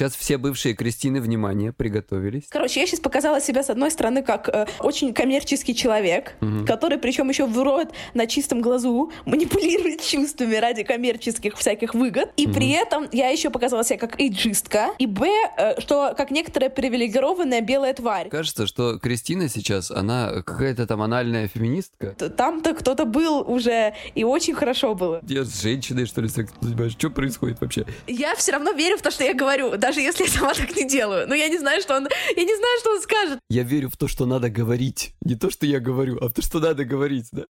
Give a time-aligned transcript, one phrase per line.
[0.00, 2.44] сейчас все бывшие Кристины, внимание, приготовились.
[2.48, 6.64] Короче, я сейчас показала себя, с одной стороны, как э, очень коммерческий человек, угу.
[6.66, 12.30] который, причем еще вроет на чистом глазу, манипулирует чувствами ради коммерческих всяких выгод.
[12.38, 12.54] И угу.
[12.54, 14.94] при этом я еще показала себя как эйджистка.
[14.98, 15.28] И б,
[15.58, 18.30] э, что как некоторая привилегированная белая тварь.
[18.30, 22.12] Кажется, что Кристина сейчас, она какая-то там анальная феминистка.
[22.12, 25.20] Там-то кто-то был уже, и очень хорошо было.
[25.28, 26.54] Я с женщиной, что ли, секс?
[26.96, 27.84] Что происходит вообще?
[28.06, 30.88] Я все равно верю в то, что я говорю, даже если я сама так не
[30.88, 31.26] делаю.
[31.26, 32.06] Но я не знаю, что он...
[32.36, 33.40] Я не знаю, что он скажет.
[33.48, 35.14] Я верю в то, что надо говорить.
[35.20, 37.44] Не то, что я говорю, а в то, что надо говорить, да.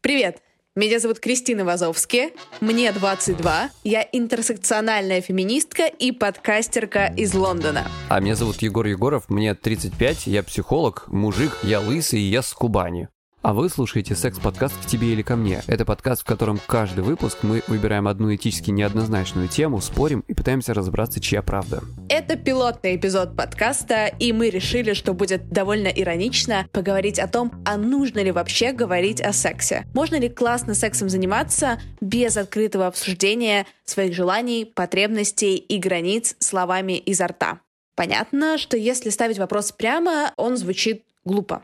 [0.00, 0.38] Привет!
[0.76, 7.88] Меня зовут Кристина Вазовски, мне 22, я интерсекциональная феминистка и подкастерка из Лондона.
[8.08, 12.52] А меня зовут Егор Егоров, мне 35, я психолог, мужик, я лысый и я с
[12.52, 13.08] Кубани.
[13.40, 15.62] А вы слушаете секс-подкаст «К тебе или ко мне».
[15.68, 20.74] Это подкаст, в котором каждый выпуск мы выбираем одну этически неоднозначную тему, спорим и пытаемся
[20.74, 21.82] разобраться, чья правда.
[22.08, 27.76] Это пилотный эпизод подкаста, и мы решили, что будет довольно иронично поговорить о том, а
[27.76, 29.86] нужно ли вообще говорить о сексе.
[29.94, 37.28] Можно ли классно сексом заниматься без открытого обсуждения своих желаний, потребностей и границ словами изо
[37.28, 37.60] рта.
[37.94, 41.62] Понятно, что если ставить вопрос прямо, он звучит глупо.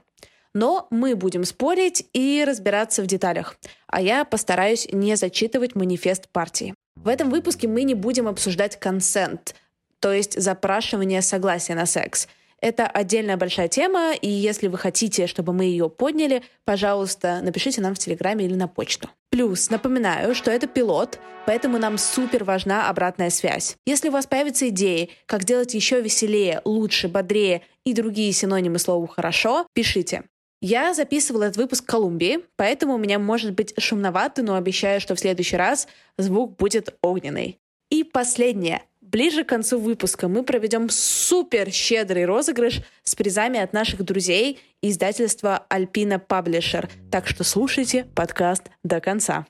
[0.54, 3.56] Но мы будем спорить и разбираться в деталях.
[3.88, 6.74] А я постараюсь не зачитывать манифест партии.
[6.96, 9.54] В этом выпуске мы не будем обсуждать консент,
[9.98, 12.28] то есть запрашивание согласия на секс.
[12.60, 17.94] Это отдельная большая тема, и если вы хотите, чтобы мы ее подняли, пожалуйста, напишите нам
[17.94, 19.10] в Телеграме или на почту.
[19.30, 23.76] Плюс, напоминаю, что это пилот, поэтому нам супер важна обратная связь.
[23.84, 29.06] Если у вас появятся идеи, как сделать еще веселее, лучше, бодрее и другие синонимы слова
[29.08, 30.22] «хорошо», пишите.
[30.66, 35.14] Я записывала этот выпуск в Колумбии, поэтому у меня может быть шумновато, но обещаю, что
[35.14, 37.58] в следующий раз звук будет огненный.
[37.90, 38.80] И последнее.
[39.02, 45.66] Ближе к концу выпуска мы проведем супер щедрый розыгрыш с призами от наших друзей издательства
[45.68, 46.88] Alpina Publisher.
[47.10, 49.46] Так что слушайте подкаст до конца.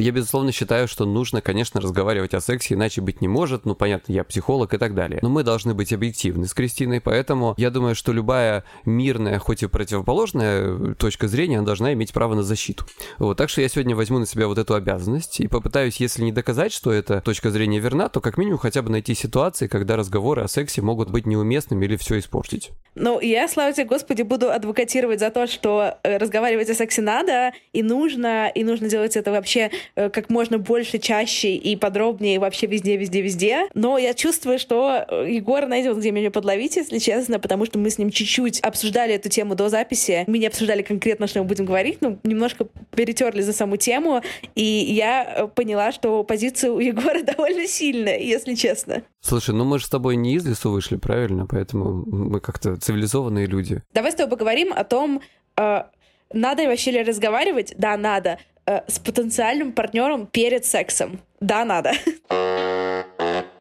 [0.00, 3.66] Я, безусловно, считаю, что нужно, конечно, разговаривать о сексе, иначе быть не может.
[3.66, 5.18] Ну, понятно, я психолог и так далее.
[5.20, 9.66] Но мы должны быть объективны с Кристиной, поэтому я думаю, что любая мирная, хоть и
[9.66, 12.86] противоположная точка зрения, должна иметь право на защиту.
[13.18, 16.32] Вот, так что я сегодня возьму на себя вот эту обязанность и попытаюсь, если не
[16.32, 20.42] доказать, что эта точка зрения верна, то как минимум хотя бы найти ситуации, когда разговоры
[20.42, 22.70] о сексе могут быть неуместными или все испортить.
[22.94, 27.52] Ну, я, слава тебе, Господи, буду адвокатировать за то, что э, разговаривать о сексе надо
[27.72, 32.66] и нужно, и нужно делать это вообще Э, как можно больше, чаще и подробнее, вообще
[32.66, 33.68] везде, везде, везде.
[33.74, 37.90] Но я чувствую, что э, Егор найдет, где меня подловить, если честно, потому что мы
[37.90, 40.24] с ним чуть-чуть обсуждали эту тему до записи.
[40.26, 44.22] Мы не обсуждали конкретно, что мы будем говорить, но немножко перетерли за саму тему,
[44.54, 49.02] и я э, поняла, что позиция у Егора довольно сильная, если честно.
[49.20, 51.46] Слушай, ну мы же с тобой не из лесу вышли, правильно?
[51.46, 53.82] Поэтому мы как-то цивилизованные люди.
[53.92, 55.20] Давай с тобой поговорим о том,
[56.32, 57.74] надо вообще ли разговаривать?
[57.76, 58.38] Да, надо.
[58.70, 61.18] Э, с потенциальным партнером перед сексом.
[61.40, 61.90] Да, надо.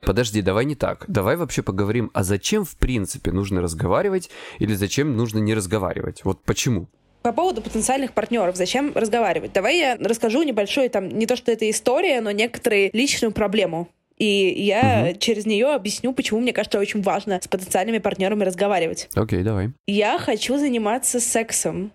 [0.01, 1.05] Подожди, давай не так.
[1.07, 6.23] Давай вообще поговорим, а зачем в принципе нужно разговаривать или зачем нужно не разговаривать?
[6.23, 6.89] Вот почему?
[7.23, 9.51] По поводу потенциальных партнеров, зачем разговаривать?
[9.51, 13.89] Давай я расскажу небольшой, там, не то что это история, но некоторые личную проблему.
[14.19, 15.17] И я угу.
[15.17, 19.09] через нее объясню, почему мне кажется очень важно с потенциальными партнерами разговаривать.
[19.15, 19.71] Окей, давай.
[19.87, 21.93] Я хочу заниматься сексом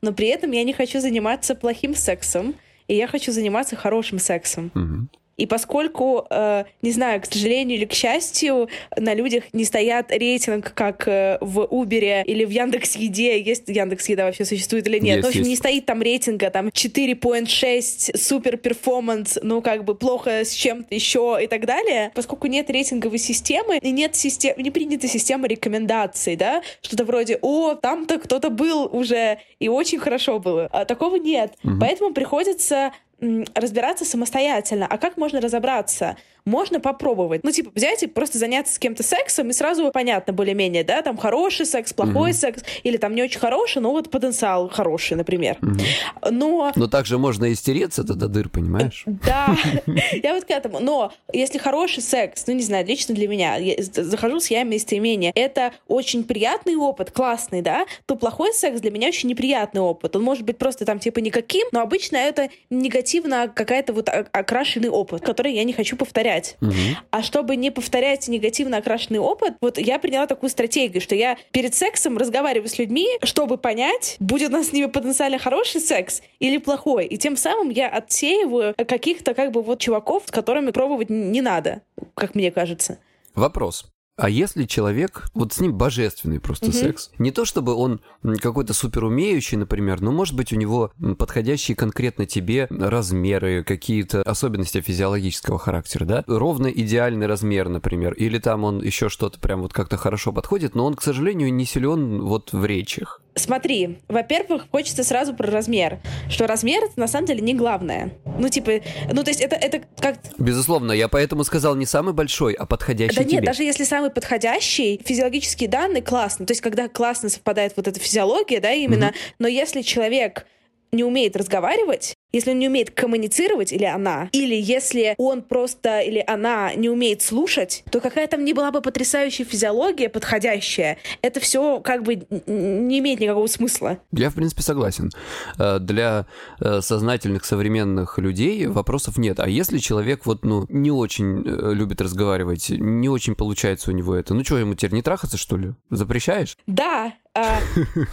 [0.00, 2.54] но при этом я не хочу заниматься плохим сексом,
[2.86, 4.70] и я хочу заниматься хорошим сексом.
[4.74, 5.08] Угу.
[5.38, 10.74] И поскольку, э, не знаю, к сожалению или к счастью, на людях не стоят рейтинг,
[10.74, 15.16] как э, в Uber или в Яндекс Еде, есть Яндекс Еда вообще существует или нет.
[15.16, 15.50] Есть, в общем, есть.
[15.50, 21.38] не стоит там рейтинга, там 4.6, супер перформанс, ну как бы плохо с чем-то еще
[21.40, 22.10] и так далее.
[22.14, 27.74] Поскольку нет рейтинговой системы и нет системы, не принята система рекомендаций, да, что-то вроде, о,
[27.74, 30.68] там-то кто-то был уже и очень хорошо было.
[30.72, 31.52] А такого нет.
[31.62, 31.74] Угу.
[31.80, 34.86] Поэтому приходится разбираться самостоятельно.
[34.88, 36.16] А как можно разобраться?
[36.48, 37.44] Можно попробовать.
[37.44, 41.16] Ну, типа, взять и просто заняться с кем-то сексом, и сразу понятно более-менее, да, там
[41.16, 42.34] хороший секс, плохой mm-hmm.
[42.34, 45.58] секс, или там не очень хороший, но вот потенциал хороший, например.
[45.60, 46.30] Mm-hmm.
[46.30, 46.72] Но...
[46.74, 49.04] Но также можно истереться до дыр, понимаешь?
[49.06, 49.56] Да,
[50.22, 50.80] я вот к этому.
[50.80, 55.32] Но если хороший секс, ну, не знаю, лично для меня, я захожу с я местоимения,
[55.34, 60.16] это очень приятный опыт, классный, да, то плохой секс для меня очень неприятный опыт.
[60.16, 65.22] Он может быть просто там типа никаким, но обычно это негативно какая-то вот окрашенный опыт,
[65.22, 66.56] который я не хочу повторять повторять.
[66.60, 66.96] Мгм.
[67.10, 71.74] А чтобы не повторять негативно окрашенный опыт, вот я приняла такую стратегию, что я перед
[71.74, 76.58] сексом разговариваю с людьми, чтобы понять, будет у нас с ними потенциально хороший секс или
[76.58, 77.06] плохой.
[77.06, 81.82] И тем самым я отсеиваю каких-то как бы вот чуваков, с которыми пробовать не надо,
[82.14, 82.98] как мне кажется.
[83.34, 83.86] Вопрос.
[84.18, 86.74] А если человек, вот с ним божественный просто Мгм.
[86.74, 88.00] секс, не то чтобы он
[88.42, 94.80] какой-то супер умеющий, например, но может быть у него подходящие конкретно тебе размеры, какие-то особенности
[94.80, 96.24] физиологического характера, да?
[96.26, 100.86] Ровно идеальный размер, например, или там он еще что-то прям вот как-то хорошо подходит, но
[100.86, 103.22] он, к сожалению, не силен вот в речах.
[103.38, 105.98] Смотри, во-первых, хочется сразу про размер,
[106.28, 108.12] что размер это на самом деле не главное.
[108.38, 108.72] Ну, типа,
[109.12, 110.16] ну, то есть это, это как...
[110.38, 113.34] Безусловно, я поэтому сказал не самый большой, а подходящий Да тебе.
[113.34, 116.46] нет, даже если самый подходящий, физиологические данные классно.
[116.46, 119.12] То есть, когда классно совпадает вот эта физиология, да, именно.
[119.38, 120.46] Но если человек
[120.92, 126.22] не умеет разговаривать, если он не умеет коммуницировать, или она, или если он просто, или
[126.26, 131.80] она не умеет слушать, то какая там ни была бы потрясающая физиология, подходящая, это все
[131.80, 133.98] как бы не имеет никакого смысла.
[134.12, 135.10] Я, в принципе, согласен.
[135.58, 136.26] Э, Для
[136.60, 139.40] э, сознательных современных людей вопросов нет.
[139.40, 144.14] А если человек вот, ну, не очень э, любит разговаривать, не очень получается у него
[144.14, 145.72] это, ну что, ему теперь не трахаться, что ли?
[145.90, 146.58] Запрещаешь?
[146.66, 147.58] Да, а,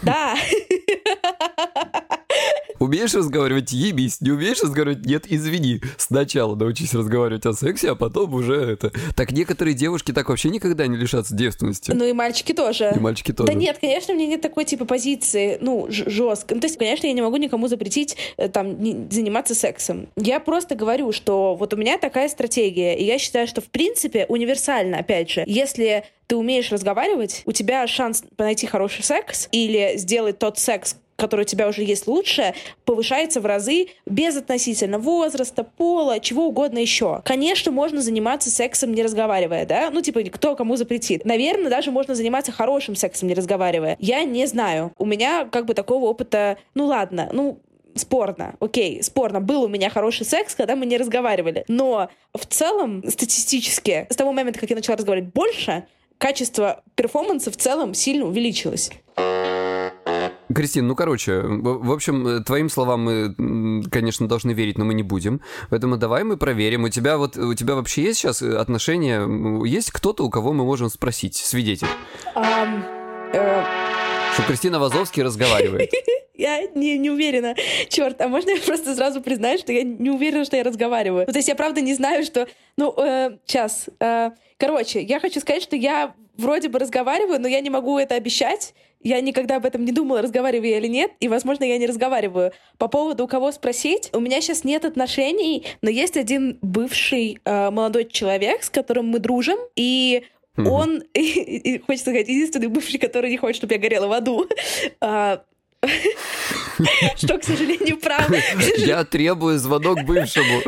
[0.02, 0.36] да.
[2.78, 4.20] Умеешь разговаривать, ебись.
[4.20, 5.80] Не умеешь разговаривать, нет, извини.
[5.96, 8.92] Сначала научись разговаривать о сексе, а потом уже это.
[9.14, 11.92] Так некоторые девушки так вообще никогда не лишатся девственности.
[11.92, 12.92] Ну и мальчики тоже.
[12.94, 13.46] И мальчики тоже.
[13.52, 16.54] Да нет, конечно, у меня нет такой типа позиции, ну, жестко.
[16.54, 20.08] Ну, то есть, конечно, я не могу никому запретить э, там не- заниматься сексом.
[20.16, 24.26] Я просто говорю, что вот у меня такая стратегия, и я считаю, что в принципе
[24.28, 30.38] универсально, опять же, если ты умеешь разговаривать, у тебя шанс найти хороший секс или сделать
[30.38, 32.54] тот секс, который у тебя уже есть лучше,
[32.84, 37.22] повышается в разы без относительно возраста, пола, чего угодно еще.
[37.24, 39.90] Конечно, можно заниматься сексом не разговаривая, да?
[39.90, 41.24] Ну, типа, кто кому запретит.
[41.24, 43.96] Наверное, даже можно заниматься хорошим сексом не разговаривая.
[43.98, 44.92] Я не знаю.
[44.98, 46.58] У меня как бы такого опыта...
[46.74, 47.60] Ну, ладно, ну,
[47.94, 49.40] спорно, окей, спорно.
[49.40, 51.64] Был у меня хороший секс, когда мы не разговаривали.
[51.68, 55.86] Но в целом, статистически, с того момента, как я начала разговаривать больше,
[56.18, 58.90] качество перформанса в целом сильно увеличилось.
[60.54, 65.02] Кристин, ну короче, в общем, э, твоим словам мы, конечно, должны верить, но мы не
[65.02, 65.40] будем.
[65.70, 66.84] Поэтому давай мы проверим.
[66.84, 69.26] У тебя вот у тебя вообще есть сейчас э, отношения?
[69.66, 71.88] Есть кто-то, у кого мы можем спросить, свидетель,
[72.34, 72.84] Ам,
[73.32, 73.64] э,
[74.34, 75.90] что Кристина Вазовский разговаривает?
[76.34, 77.54] Я не, не уверена.
[77.88, 81.24] Черт, а можно я просто сразу признаю, что я не уверена, что я разговариваю?
[81.26, 82.46] Ну, то есть я правда не знаю, что...
[82.76, 83.88] Ну, э, сейчас.
[84.00, 88.16] э, короче, я хочу сказать, что я вроде бы разговариваю, но я не могу это
[88.16, 88.74] обещать.
[89.06, 92.50] Я никогда об этом не думала, разговариваю я или нет, и, возможно, я не разговариваю.
[92.76, 97.70] По поводу у кого спросить, у меня сейчас нет отношений, но есть один бывший э,
[97.70, 100.24] молодой человек, с которым мы дружим, и
[100.56, 100.72] Мгм.
[100.72, 104.48] он, и, и хочется сказать, единственный бывший, который не хочет, чтобы я горела в аду.
[107.16, 108.38] Что, к сожалению, правда.
[108.76, 110.62] Я требую звонок бывшему.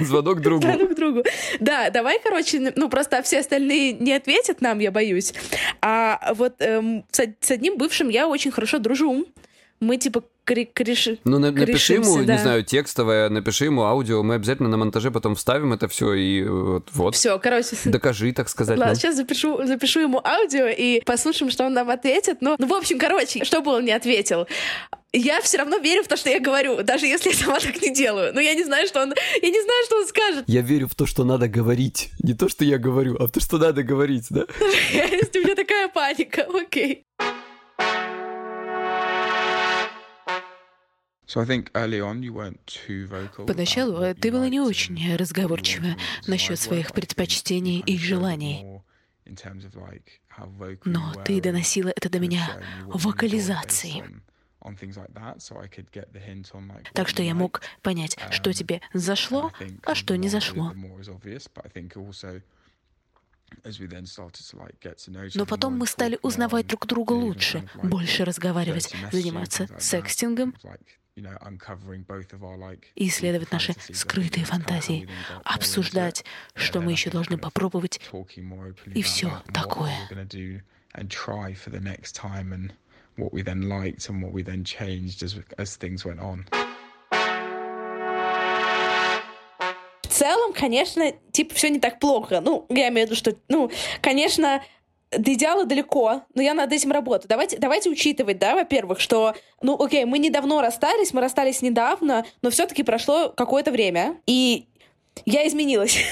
[0.04, 0.66] Звонок другу.
[0.66, 1.22] друг другу.
[1.60, 5.34] Да, давай, короче, ну просто все остальные не ответят нам, я боюсь.
[5.80, 9.26] А вот эм, с, од- с одним бывшим я очень хорошо дружу.
[9.78, 12.32] Мы типа кореши- Ну, на- напиши ему, да.
[12.36, 16.42] не знаю, текстовое, напиши ему аудио, мы обязательно на монтаже потом вставим это все и
[16.42, 17.14] э, вот, вот.
[17.14, 18.78] Все, короче, Докажи, так сказать.
[18.78, 18.94] Ладно, нам.
[18.96, 22.38] сейчас запишу, запишу ему аудио и послушаем, что он нам ответит.
[22.40, 24.46] Ну, ну, в общем, короче, что бы он не ответил.
[25.18, 27.90] Я все равно верю в то, что я говорю, даже если я сама так не
[27.90, 28.34] делаю.
[28.34, 30.44] Но я не знаю, что он, я не знаю, что он скажет.
[30.46, 32.10] Я верю в то, что надо говорить.
[32.22, 34.42] Не то, что я говорю, а в то, что надо говорить, да?
[34.60, 37.04] У меня такая паника, окей.
[43.46, 48.82] Поначалу ты была не очень to насчет своих предпочтений и желаний.
[50.84, 54.04] Но ты доносила это до меня вокализацией.
[56.92, 59.52] Так что я мог понять, что Um, тебе зашло,
[59.84, 60.72] а что не зашло.
[65.34, 70.54] Но потом мы стали узнавать друг друга лучше, больше разговаривать, заниматься секстингом
[72.94, 75.08] и исследовать наши скрытые фантазии,
[75.44, 78.00] обсуждать, что мы еще должны попробовать.
[78.94, 79.94] и what такое.
[83.16, 86.46] What we then liked and what we then changed as as things went on.
[90.02, 92.40] В целом, конечно, типа, все не так плохо.
[92.40, 93.70] Ну, я имею в виду, что, ну,
[94.00, 94.62] конечно,
[95.10, 97.28] до идеала далеко, но я над этим работаю.
[97.28, 102.50] Давайте, давайте учитывать, да, во-первых, что, ну, окей, мы недавно расстались, мы расстались недавно, но
[102.50, 104.66] все-таки прошло какое-то время, и
[105.24, 105.98] я изменилась.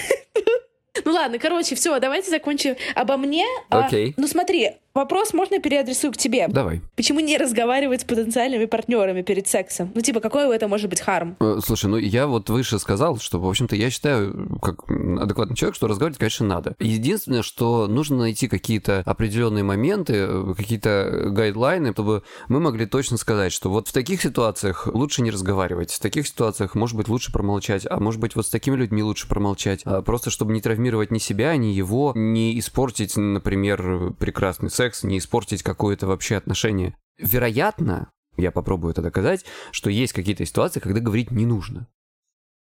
[1.04, 3.44] Ну ладно, короче, все, давайте закончим обо мне.
[3.68, 4.14] А, Окей.
[4.16, 6.47] А, ну смотри, Вопрос можно переадресую к тебе?
[6.47, 6.81] Давай.
[6.95, 9.91] Почему не разговаривать с потенциальными партнерами перед сексом?
[9.93, 11.37] Ну, типа, какой у этого может быть харм?
[11.41, 15.75] Э, слушай, ну я вот выше сказал, что, в общем-то, я считаю, как адекватный человек,
[15.75, 16.77] что разговаривать, конечно, надо.
[16.79, 23.53] Единственное, что нужно найти какие-то определенные моменты, э, какие-то гайдлайны, чтобы мы могли точно сказать,
[23.53, 27.85] что вот в таких ситуациях лучше не разговаривать, в таких ситуациях, может быть, лучше промолчать,
[27.91, 31.19] а может быть, вот с такими людьми лучше промолчать, а просто чтобы не травмировать ни
[31.19, 36.95] себя, ни его, не испортить, например, прекрасный секс, секс, не испортить какое-то вообще отношение.
[37.19, 41.88] Вероятно, я попробую это доказать, что есть какие-то ситуации, когда говорить не нужно.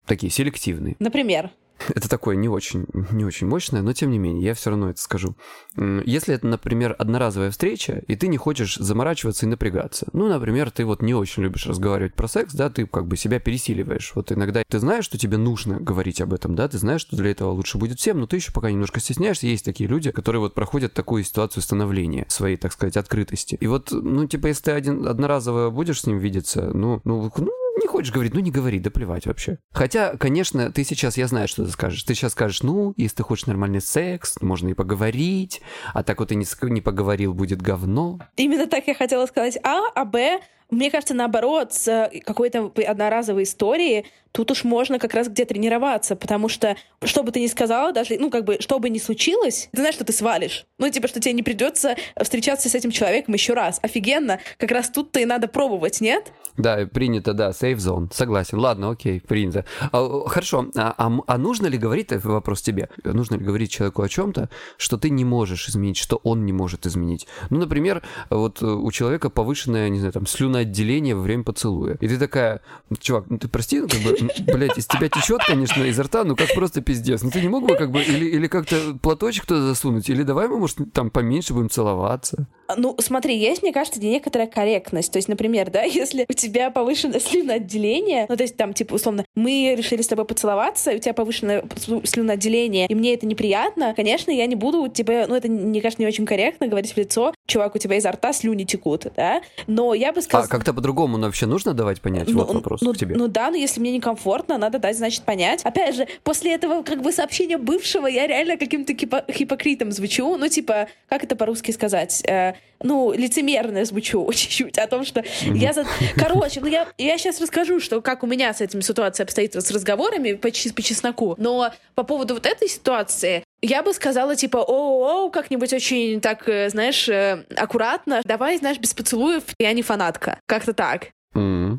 [0.05, 0.95] Такие селективные.
[0.99, 1.51] Например?
[1.89, 5.01] Это такое не очень, не очень мощное, но тем не менее, я все равно это
[5.01, 5.35] скажу.
[5.75, 10.07] Если это, например, одноразовая встреча, и ты не хочешь заморачиваться и напрягаться.
[10.13, 13.39] Ну, например, ты вот не очень любишь разговаривать про секс, да, ты как бы себя
[13.39, 14.13] пересиливаешь.
[14.15, 17.31] Вот иногда ты знаешь, что тебе нужно говорить об этом, да, ты знаешь, что для
[17.31, 19.47] этого лучше будет всем, но ты еще пока немножко стесняешься.
[19.47, 23.57] Есть такие люди, которые вот проходят такую ситуацию становления своей, так сказать, открытости.
[23.59, 27.51] И вот, ну, типа, если ты один, одноразово будешь с ним видеться, ну, ну, ну
[27.81, 29.59] не хочешь говорить, ну не говори, да плевать вообще.
[29.71, 32.03] Хотя, конечно, ты сейчас, я знаю, что ты скажешь.
[32.03, 35.61] Ты сейчас скажешь, ну, если ты хочешь нормальный секс, можно и поговорить,
[35.93, 38.19] а так вот ты не, не поговорил, будет говно.
[38.35, 40.41] Именно так я хотела сказать А, а Б,
[40.73, 46.49] мне кажется, наоборот, с какой-то одноразовой историей тут уж можно как раз где тренироваться, потому
[46.49, 49.77] что, что бы ты ни сказала, даже, ну, как бы, что бы ни случилось, ты
[49.77, 50.65] знаешь, что ты свалишь.
[50.79, 53.79] Ну, типа, что тебе не придется встречаться с этим человеком еще раз.
[53.83, 54.39] Офигенно.
[54.57, 56.31] Как раз тут-то и надо пробовать, нет?
[56.57, 58.13] Да, принято, да, safe zone.
[58.13, 58.59] Согласен.
[58.59, 59.65] Ладно, окей, принято.
[59.91, 60.67] А, хорошо.
[60.75, 64.49] А, а, а нужно ли говорить, это вопрос тебе, нужно ли говорить человеку о чем-то,
[64.77, 67.27] что ты не можешь изменить, что он не может изменить?
[67.49, 71.97] Ну, например, вот у человека повышенное, не знаю, там, слюноотделение во время поцелуя.
[71.99, 72.61] И ты такая,
[72.99, 74.15] чувак, ну ты прости, ну, как бы,
[74.53, 77.23] блядь, из тебя течет, конечно, изо рта, ну как просто пиздец.
[77.23, 80.47] Ну ты не мог бы как бы или, или как-то платочек туда засунуть, или давай
[80.47, 82.47] мы, может, там поменьше будем целоваться.
[82.77, 85.11] Ну, смотри, есть, мне кажется, некоторая корректность.
[85.11, 89.25] То есть, например, да, если у тебя повышенное слюноотделение, ну, то есть там, типа, условно,
[89.35, 91.63] мы решили с тобой поцеловаться, и у тебя повышенное
[92.03, 96.07] слюноотделение, и мне это неприятно, конечно, я не буду тебе, ну, это, мне кажется, не
[96.07, 100.11] очень корректно говорить в лицо, чувак, у тебя изо рта слюни текут, да, но я
[100.13, 100.45] бы сказала...
[100.45, 102.27] А как-то по-другому, вообще нужно давать понять?
[102.27, 103.15] Ну, вот вопрос ну, к тебе.
[103.15, 105.63] Ну да, но если мне некомфортно, надо дать, значит, понять.
[105.63, 110.47] Опять же, после этого, как бы, сообщения бывшего, я реально каким-то хипо- хипокритом звучу, ну,
[110.47, 112.23] типа, как это по-русски сказать?
[112.25, 112.53] Э,
[112.83, 115.73] ну, лицемерно звучу чуть-чуть о том, что я...
[115.73, 115.85] За...
[116.15, 119.71] Короче, ну, я, я сейчас расскажу, что как у меня с этим ситуацией обстоит с
[119.71, 125.25] разговорами по, по чесноку, но по поводу вот этой ситуации я бы сказала, типа, о,
[125.25, 128.21] о, как-нибудь очень так, э, знаешь, э, аккуратно.
[128.25, 130.39] Давай, знаешь, без поцелуев, я не фанатка.
[130.45, 131.11] Как-то так.
[131.33, 131.77] Mm-hmm.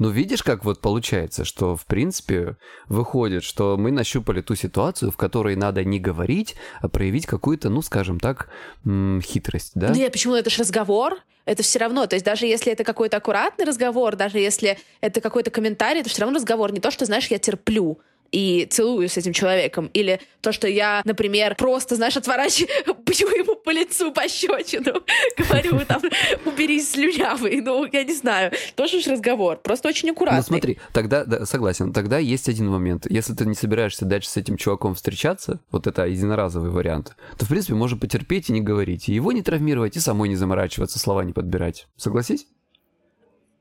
[0.00, 2.56] Ну, видишь, как вот получается, что, в принципе,
[2.88, 7.82] выходит, что мы нащупали ту ситуацию, в которой надо не говорить, а проявить какую-то, ну,
[7.82, 8.48] скажем так,
[8.84, 9.90] хитрость, да?
[9.90, 10.34] Нет, почему?
[10.34, 11.18] Это же разговор.
[11.44, 15.50] Это все равно, то есть даже если это какой-то аккуратный разговор, даже если это какой-то
[15.50, 16.72] комментарий, это все равно разговор.
[16.72, 17.98] Не то, что, знаешь, я терплю
[18.32, 19.90] и целую с этим человеком.
[19.92, 25.02] Или то, что я, например, просто, знаешь, отворачиваю, почему ему по лицу пощечину,
[25.38, 26.02] говорю там,
[26.44, 28.52] уберись слюнявый, ну, я не знаю.
[28.74, 30.38] Тоже уж разговор, просто очень аккуратный.
[30.40, 33.06] Ну, смотри, тогда, да, согласен, тогда есть один момент.
[33.10, 37.48] Если ты не собираешься дальше с этим чуваком встречаться, вот это единоразовый вариант, то, в
[37.48, 41.24] принципе, можно потерпеть и не говорить, и его не травмировать, и самой не заморачиваться, слова
[41.24, 41.86] не подбирать.
[41.96, 42.46] Согласись?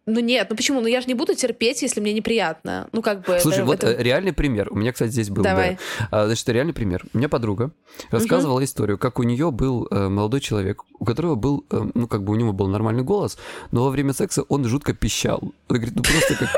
[0.10, 0.82] Ну нет, ну почему?
[0.82, 2.90] Ну я же не буду терпеть, если мне неприятно.
[2.92, 3.40] Ну как бы...
[3.40, 4.02] Слушай, это, вот это...
[4.02, 4.68] реальный пример.
[4.72, 5.44] У меня, кстати, здесь был...
[5.44, 5.78] Давай.
[6.12, 6.26] Да.
[6.26, 7.06] Значит, реальный пример.
[7.14, 7.72] У меня подруга
[8.10, 8.64] рассказывала угу.
[8.64, 12.34] историю, как у нее был э, молодой человек, у которого был, э, ну как бы
[12.34, 13.38] у него был нормальный голос,
[13.72, 15.54] но во время секса он жутко пищал.
[15.68, 16.50] Она говорит, ну просто как...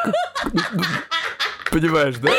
[1.71, 2.31] Понимаешь, да?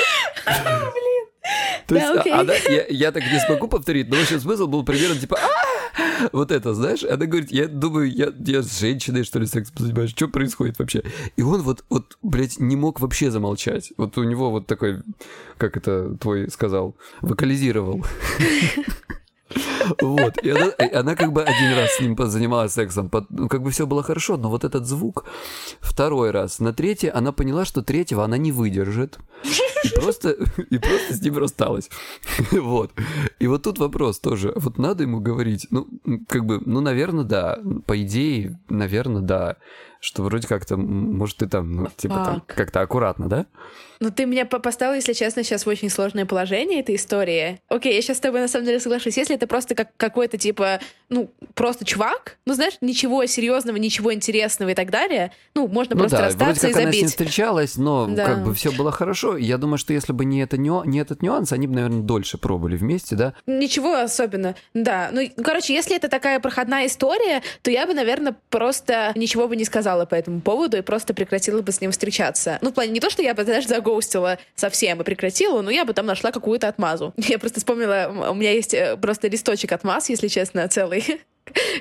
[1.87, 2.31] То есть, okay.
[2.31, 2.55] она,
[2.89, 5.39] я, так не смогу повторить, но вообще смысл был примерно типа
[6.33, 7.05] вот это, знаешь?
[7.05, 11.03] Она говорит, я думаю, я, я с женщиной, что ли, сексом занимаюсь, что происходит вообще?
[11.37, 13.93] И он вот, вот, блядь, не мог вообще замолчать.
[13.97, 15.03] Вот у него вот такой,
[15.59, 18.05] как это твой сказал, вокализировал.
[20.01, 20.39] Вот.
[20.43, 23.11] И она, она как бы один раз с ним занималась сексом.
[23.31, 25.25] Ну, как бы все было хорошо, но вот этот звук
[25.81, 26.61] второй раз.
[26.61, 29.19] На третий она поняла, что третьего она не выдержит.
[29.85, 31.91] И просто, и просто с ним рассталась.
[32.53, 32.93] Вот.
[33.41, 34.53] И вот тут вопрос тоже.
[34.55, 35.67] Вот надо ему говорить?
[35.71, 35.89] Ну,
[36.29, 37.59] как бы, ну, наверное, да.
[37.87, 39.57] По идее, наверное, да.
[40.03, 43.47] что вроде как-то, может, ты там, ну, типа там как-то аккуратно, да?
[44.01, 47.61] Ну, ты меня поставил, если честно, сейчас в очень сложное положение этой истории.
[47.69, 49.17] Окей, я сейчас с тобой на самом деле соглашусь.
[49.17, 54.71] Если это просто как какой-то типа, ну, просто чувак, ну, знаешь, ничего серьезного, ничего интересного
[54.71, 56.85] и так далее, ну, можно ну, просто да, расстаться вроде как и забить.
[56.85, 58.25] она с ним встречалась, но Да.
[58.27, 59.37] как бы все было хорошо.
[59.37, 62.77] Я думаю, что если бы не, это, не этот нюанс, они бы, наверное, дольше пробовали
[62.77, 63.35] вместе, да?
[63.47, 65.11] Ничего особенно, да.
[65.13, 69.65] Ну, короче, если это такая проходная история, то я бы, наверное, просто ничего бы не
[69.65, 72.59] сказала по этому поводу и просто прекратила бы с ним встречаться.
[72.63, 75.85] Ну, в плане не то, что я бы, знаешь, загоустила совсем и прекратила, но я
[75.85, 77.13] бы там нашла какую-то отмазу.
[77.33, 81.05] Я просто вспомнила, у меня есть э, просто листочек отмаз, если честно, целый.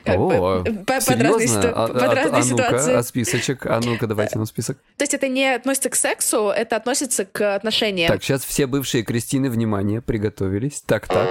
[0.04, 2.94] Как бы, О, по- под разные, А- под а- разные а ситуации.
[2.96, 3.66] а списочек?
[3.68, 4.78] А ну-ка, давайте нам список.
[4.98, 8.08] То есть это не относится к сексу, это относится к отношениям.
[8.08, 10.82] Так, сейчас все бывшие Кристины, внимание, приготовились.
[10.82, 11.28] Так, так.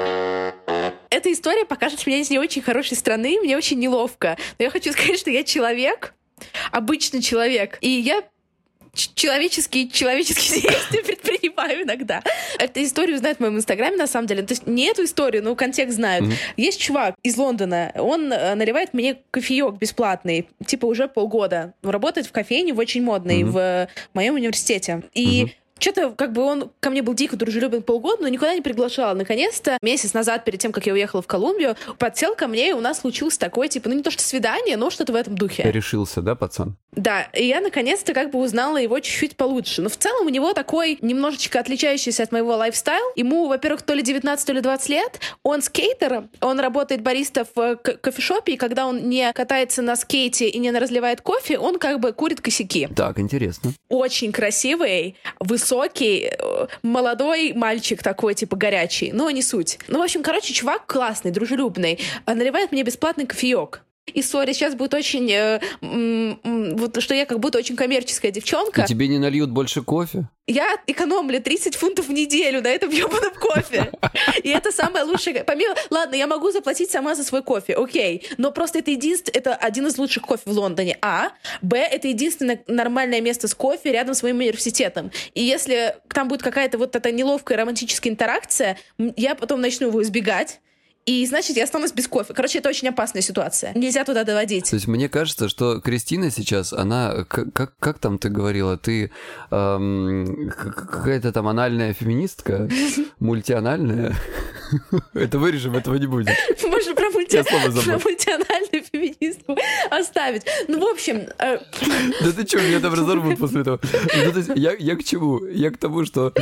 [1.11, 4.37] эта история покажет меня из не очень хорошей страны, мне очень неловко.
[4.59, 6.15] Но я хочу сказать, что я человек,
[6.71, 8.23] обычный человек, и я
[8.94, 12.23] человеческие человеческие действия предпринимаю иногда.
[12.59, 14.42] Эту историю знают в моем инстаграме, на самом деле.
[14.42, 16.26] То есть не эту историю, но контекст знают.
[16.56, 21.75] Есть чувак из Лондона, он э, наливает мне кофеек бесплатный, типа уже полгода.
[21.82, 23.52] Работает в кофейне, в очень модной, Мгм.
[23.52, 25.02] в моем университете.
[25.14, 25.52] И Мгм.
[25.81, 29.15] Что-то, как бы он ко мне был дико дружелюбен полгода, но никуда не приглашал.
[29.15, 32.81] Наконец-то, месяц назад, перед тем, как я уехала в Колумбию, подсел ко мне, и у
[32.81, 35.71] нас случилось такое, типа, ну не то что свидание, но что-то в этом духе.
[35.71, 36.77] Решился, да, пацан?
[36.93, 39.81] Да, и я наконец-то как бы узнала его чуть-чуть получше.
[39.83, 43.05] Но в целом у него такой немножечко отличающийся от моего лайфстайл.
[43.17, 45.21] Ему, во-первых, то ли 19, то ли 20 лет.
[45.43, 50.49] Он скейтер, он работает бариста в э, кофешопе, и когда он не катается на скейте
[50.49, 53.73] и не разливает кофе, он как бы курит косяки Так, интересно.
[53.89, 55.70] очень красивый, высокий,
[56.39, 59.12] э, молодой мальчик такой, типа, горячий.
[59.12, 59.79] Но не суть.
[59.89, 61.99] Ну, в общем, короче, чувак классный, дружелюбный.
[62.25, 63.83] а Наливает мне бесплатный кофеек.
[64.14, 65.31] И сори, сейчас будет очень...
[65.31, 68.83] э, вот что я как будто очень коммерческая девчонка.
[68.83, 70.29] И тебе не нальют больше кофе?
[70.47, 73.93] Я экономлю 30 фунтов в неделю на этом ебаном кофе.
[74.43, 75.45] И это самое лучшее.
[75.45, 75.75] Помимо...
[75.90, 78.26] Ладно, я могу заплатить сама за свой кофе, окей.
[78.37, 79.38] Но просто это единственное...
[79.38, 80.99] Это один из лучших кофе в Лондоне.
[81.02, 81.31] А.
[81.62, 81.79] Б.
[81.79, 85.12] Это единственное нормальное место с кофе рядом с моим университетом.
[85.35, 88.76] И если там будет какая-то вот эта неловкая романтическая интеракция,
[89.17, 90.61] я потом начну его избегать.
[91.07, 92.35] И значит, я останусь без кофе.
[92.35, 93.73] Короче, это очень опасная ситуация.
[93.75, 94.69] Нельзя туда доводить.
[94.71, 99.11] То есть мне кажется, что Кристина сейчас, она, как, как там ты говорила, ты
[99.50, 102.68] эм, какая-то там анальная феминистка,
[103.18, 104.14] мультианальная.
[105.14, 106.29] Это вырежем, этого не будет.
[106.62, 107.37] Можно про, мульти...
[107.37, 107.98] Я слово забыл.
[107.98, 109.57] про мультиональную феминистку
[109.90, 110.42] оставить.
[110.68, 111.59] Ну, в общем, э,
[112.20, 113.81] Да ты что, меня там разорвут после этого.
[113.83, 115.44] Ну, я, к чему?
[115.46, 116.33] Я к тому, что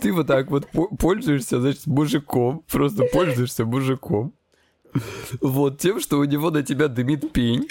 [0.00, 4.01] ты вот так вот по- пользуешься, значит, мужиком, просто пользуешься мужиком.
[5.40, 7.66] Вот тем, что у него на тебя дымит пень.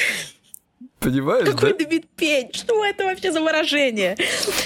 [0.99, 1.77] Понимаешь, какой да?
[1.79, 2.49] дебит пень?
[2.53, 4.15] Что это вообще за выражение?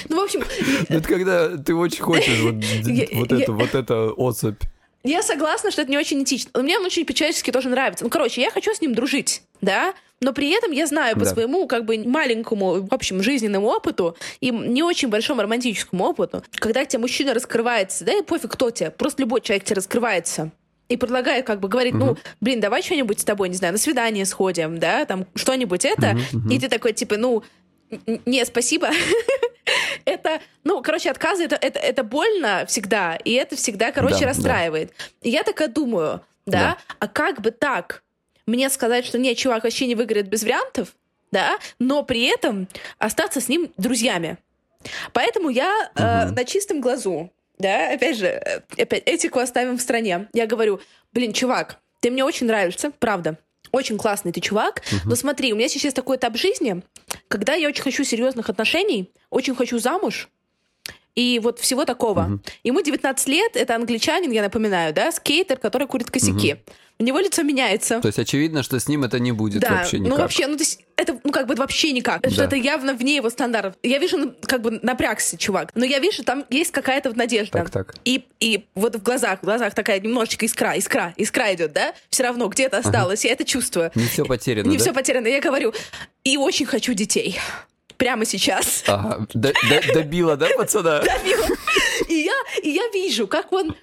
[0.09, 0.43] Ну, в общем,
[0.89, 2.55] Это когда ты очень хочешь вот,
[3.13, 4.61] вот эту, вот эту особь.
[5.03, 6.51] я согласна, что это не очень этично.
[6.53, 8.03] Но мне он очень по-человечески тоже нравится.
[8.05, 9.93] Ну, короче, я хочу с ним дружить, да?
[10.21, 11.31] Но при этом я знаю по Да.
[11.33, 16.83] своему, как бы, маленькому, в общем, жизненному опыту и не очень большому романтическому опыту, когда
[16.85, 20.51] тебе мужчина раскрывается, да, и пофиг, кто тебе, просто любой человек тебе раскрывается,
[20.89, 24.25] и предлагает, как бы, говорит, ну, блин, давай что-нибудь с тобой, не знаю, на свидание
[24.25, 26.17] сходим, да, там, что-нибудь это,
[26.49, 27.43] и ты такой, типа, ну,
[28.25, 28.89] не, спасибо.
[30.05, 34.27] Это, ну, короче, отказы, это, это, это больно всегда, и это всегда, короче, Да, да.
[34.27, 34.93] расстраивает.
[35.21, 36.77] И я такая думаю, да, Да.
[36.99, 38.03] а как бы так?
[38.45, 40.89] Мне сказать, что нет, чувак вообще не выиграет без вариантов,
[41.31, 42.67] да, но при этом
[42.99, 44.37] остаться с ним друзьями.
[45.13, 46.35] Поэтому я э, Мгм.
[46.35, 50.27] на чистом глазу, да, опять же, э, опять этику оставим в стране.
[50.33, 50.79] Я говорю,
[51.13, 53.37] блин, чувак, ты мне очень нравишься, правда.
[53.71, 54.83] Очень классный ты чувак.
[55.05, 56.81] Но смотри, у меня сейчас такой этап жизни,
[57.27, 60.29] когда я очень хочу серьезных отношений, очень хочу замуж.
[61.15, 62.21] И вот всего такого.
[62.23, 62.43] Мгм.
[62.63, 66.57] Ему 19 лет, это англичанин, я напоминаю, да, скейтер, который курит косяки.
[66.97, 67.99] У него лицо меняется.
[67.99, 70.11] То есть очевидно, что с ним это не будет Да, вообще никак.
[70.17, 72.45] ну вообще, ну то есть это ну как бы вообще никак, что Да.
[72.45, 73.75] это явно вне его стандартов.
[73.83, 77.51] Я вижу, ну, как бы напрягся чувак, но я вижу, там есть какая-то вот надежда.
[77.57, 77.95] Так, так.
[78.05, 81.93] И, и вот в глазах, в глазах такая немножечко искра, искра, искра идет, да?
[82.09, 83.91] Все равно где-то осталось, я это чувствую.
[83.95, 84.83] Не все потеряно, Не да?
[84.83, 85.27] все потеряно.
[85.27, 85.73] Я говорю,
[86.23, 87.37] и очень хочу детей.
[87.97, 88.83] Прямо сейчас.
[88.87, 91.01] Ага, д- д- добила, да, пацана?
[92.09, 93.73] И я, и я вижу, как он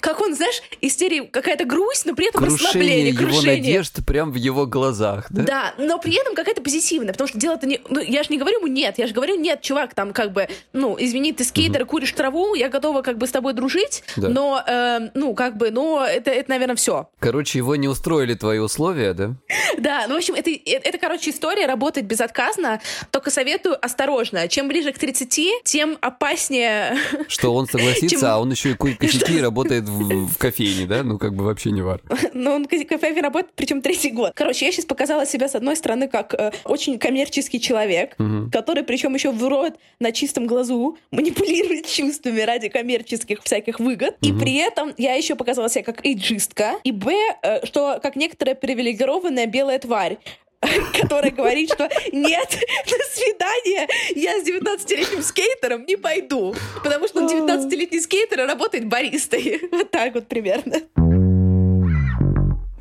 [0.00, 3.56] как он, знаешь, истерия, какая-то грусть, но при этом крушение расслабление, его крушение.
[3.56, 5.42] надежд прям в его глазах, да?
[5.42, 7.80] Да, но при этом какая-то позитивная, потому что дело-то не...
[7.88, 10.48] Ну, я же не говорю ему нет, я же говорю, нет, чувак, там как бы,
[10.72, 14.28] ну, извини, ты скейтер, куришь траву, я готова как бы с тобой дружить, Да.
[14.28, 17.08] но, э, ну, как бы, но это, это наверное, все.
[17.18, 19.34] Короче, его не устроили твои условия, да?
[19.78, 24.46] Да, ну, в общем, это, это, это, короче, история работает безотказно, только советую осторожно.
[24.48, 26.96] Чем ближе к 30, тем опаснее
[27.28, 29.40] Что он согласится, а он еще и курит косяки и
[29.86, 31.02] работает в, в кофейне, да?
[31.02, 32.08] Ну, как бы вообще не важно.
[32.32, 34.32] Но он в кафе работает, причем третий год.
[34.34, 38.16] Короче, я сейчас показала себя с одной стороны как э, очень коммерческий человек,
[38.50, 44.16] который причем еще врет на чистом глазу, манипулирует чувствами ради коммерческих всяких выгод.
[44.20, 46.74] И при этом я еще показала себя как эйджистка.
[46.84, 50.18] И б, э, что как некоторая привилегированная белая тварь
[51.00, 57.28] которая говорит, что нет, на свидание я с 19-летним скейтером не пойду, потому что он
[57.28, 59.60] 19-летний скейтер и работает баристой.
[59.72, 60.82] Вот так вот примерно.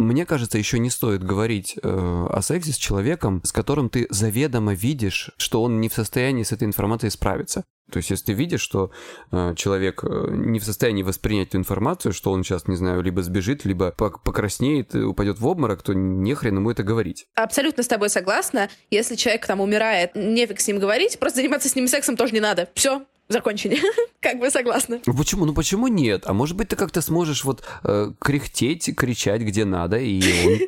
[0.02, 4.74] Мне кажется, еще не стоит говорить э, о сексе с человеком, с которым ты заведомо
[4.74, 7.64] видишь, что он не в состоянии с этой информацией справиться.
[7.92, 8.92] То есть, если ты видишь, что
[9.32, 13.22] э, человек э, не в состоянии воспринять эту информацию, что он сейчас, не знаю, либо
[13.22, 17.28] сбежит, либо пок- покраснеет, и упадет в обморок, то нехрен ему это говорить.
[17.36, 18.70] Абсолютно с тобой согласна.
[18.90, 22.40] Если человек там умирает, нефиг с ним говорить, просто заниматься с ним сексом тоже не
[22.40, 22.70] надо.
[22.74, 23.80] Все, закончили.
[24.22, 25.02] как бы согласна.
[25.06, 25.46] Ну почему?
[25.46, 26.24] Ну почему нет?
[26.26, 30.22] А может быть, ты как-то сможешь вот э, кряхтеть, кричать где надо, и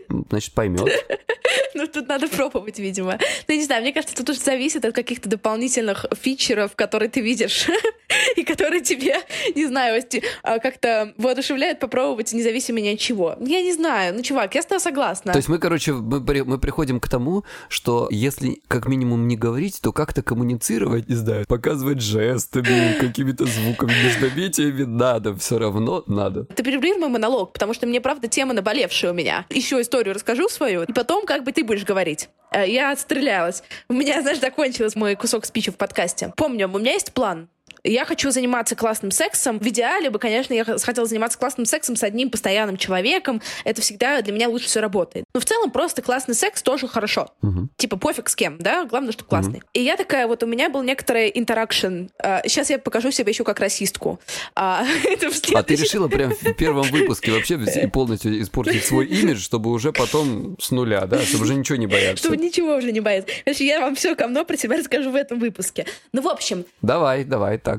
[0.09, 0.89] он, значит, поймет.
[1.75, 3.17] Ну, тут надо пробовать, видимо.
[3.47, 7.21] Ну, я не знаю, мне кажется, тут уже зависит от каких-то дополнительных фичеров, которые ты
[7.21, 7.67] видишь,
[8.35, 9.15] и которые тебе,
[9.55, 10.01] не знаю,
[10.43, 13.35] а, как-то воодушевляют попробовать, независимо ни от чего.
[13.39, 14.15] Я не знаю.
[14.15, 15.31] Ну, чувак, я с тобой согласна.
[15.31, 19.79] То есть мы, короче, мы, мы приходим к тому, что если как минимум не говорить,
[19.81, 26.45] то как-то коммуницировать, не знаю, показывать жестами, какими-то звуками, междометиями надо, все равно надо.
[26.45, 29.45] Ты перебрил мой монолог, потому что мне, правда, тема наболевшая у меня.
[29.49, 32.29] Еще историю расскажу свою, и потом как бы ты будешь говорить.
[32.51, 33.63] Э, Я отстрелялась.
[33.89, 36.33] У меня, знаешь, закончился мой кусок спичи в подкасте.
[36.37, 37.49] Помню, у меня есть план.
[37.83, 39.59] Я хочу заниматься классным сексом.
[39.59, 43.41] В идеале бы, конечно, я хотела заниматься классным сексом с одним постоянным человеком.
[43.65, 45.25] Это всегда для меня лучше все работает.
[45.33, 47.29] Но в целом просто классный секс тоже хорошо.
[47.77, 48.85] Типа пофиг с кем, да?
[48.85, 49.61] Главное, что классный.
[49.73, 52.05] И я такая, вот у меня был некоторый интеракшн.
[52.45, 54.19] Сейчас я покажу себя еще как расистку.
[54.55, 54.85] А,
[55.53, 57.57] А ты решила прям в первом выпуске вообще
[57.91, 62.23] полностью испортить свой имидж, чтобы уже потом с нуля, да, чтобы уже ничего не бояться.
[62.23, 63.33] чтобы ничего уже не бояться.
[63.43, 65.85] Значит, я вам все говно про себя расскажу в этом выпуске.
[66.13, 67.72] Ну, в общем, Давай, давай, так.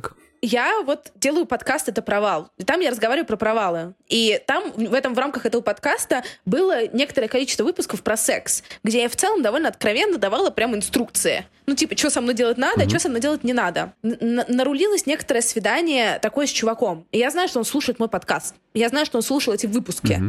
[0.44, 2.50] Я вот делаю подкаст «Это провал».
[2.58, 3.94] И там я разговариваю про провалы.
[4.08, 9.02] И там, в этом, в рамках этого подкаста было некоторое количество выпусков про секс, где
[9.02, 11.46] я в целом довольно откровенно давала прям инструкции.
[11.66, 13.94] Ну, типа, что со мной делать надо, что со мной делать не надо.
[14.02, 17.06] Н- нарулилось некоторое свидание такое с чуваком.
[17.10, 18.54] И я знаю, что он слушает мой подкаст.
[18.74, 20.20] Я знаю, что он слушал эти выпуски.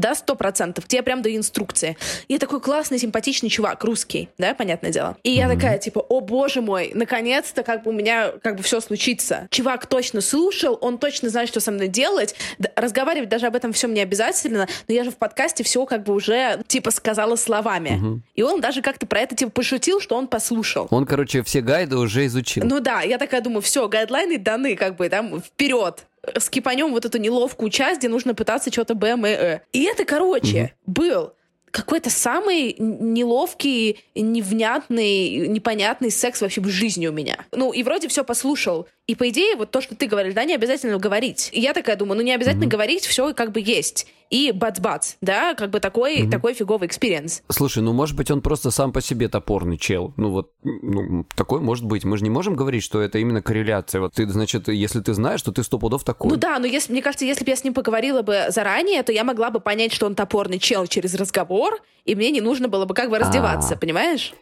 [0.00, 0.86] Да, сто процентов.
[0.86, 1.96] Тебе прям даю инструкции.
[2.28, 5.16] И такой классный, симпатичный чувак, русский, да, понятное дело.
[5.22, 8.80] И я такая, типа, о боже мой, наконец-то как бы у меня как бы все
[8.80, 9.46] случится.
[9.50, 12.34] Чувак точно слушал, он точно знает, что со мной делать.
[12.58, 16.04] Д- разговаривать даже об этом всем не обязательно, но я же в подкасте все как
[16.04, 18.22] бы уже, типа, сказала словами.
[18.34, 20.88] И он даже как-то про это, типа, пошутил, что он послушал.
[20.90, 22.64] Он, короче, все гайды уже изучил.
[22.64, 26.06] Ну да, я такая думаю, все, гайдлайны даны, как бы там вперед.
[26.38, 29.60] Скипанем вот эту неловкую часть, где нужно пытаться что-то Б, М, Э.
[29.72, 31.32] И это, короче, был
[31.70, 37.46] какой-то самый неловкий, невнятный, непонятный секс вообще в жизни у меня.
[37.52, 38.88] Ну, и вроде все послушал.
[39.10, 41.50] И по идее, вот то, что ты говоришь, да, не обязательно говорить.
[41.52, 44.06] И я такая думаю, ну не обязательно говорить, все как бы есть.
[44.30, 47.42] И бац-бац, да, как бы такой, такой фиговый experience.
[47.48, 50.14] Слушай, ну может быть он просто сам по себе топорный чел.
[50.16, 52.04] Ну вот, ну, такой может быть.
[52.04, 54.00] Мы же не можем говорить, что это именно корреляция.
[54.00, 56.30] Вот ты, значит, если ты знаешь, то ты сто пудов такой.
[56.30, 59.10] Ну да, но если, мне кажется, если бы я с ним поговорила бы заранее, то
[59.10, 62.84] я могла бы понять, что он топорный чел через разговор, и мне не нужно было
[62.84, 63.76] бы как бы раздеваться, А.
[63.76, 64.34] понимаешь?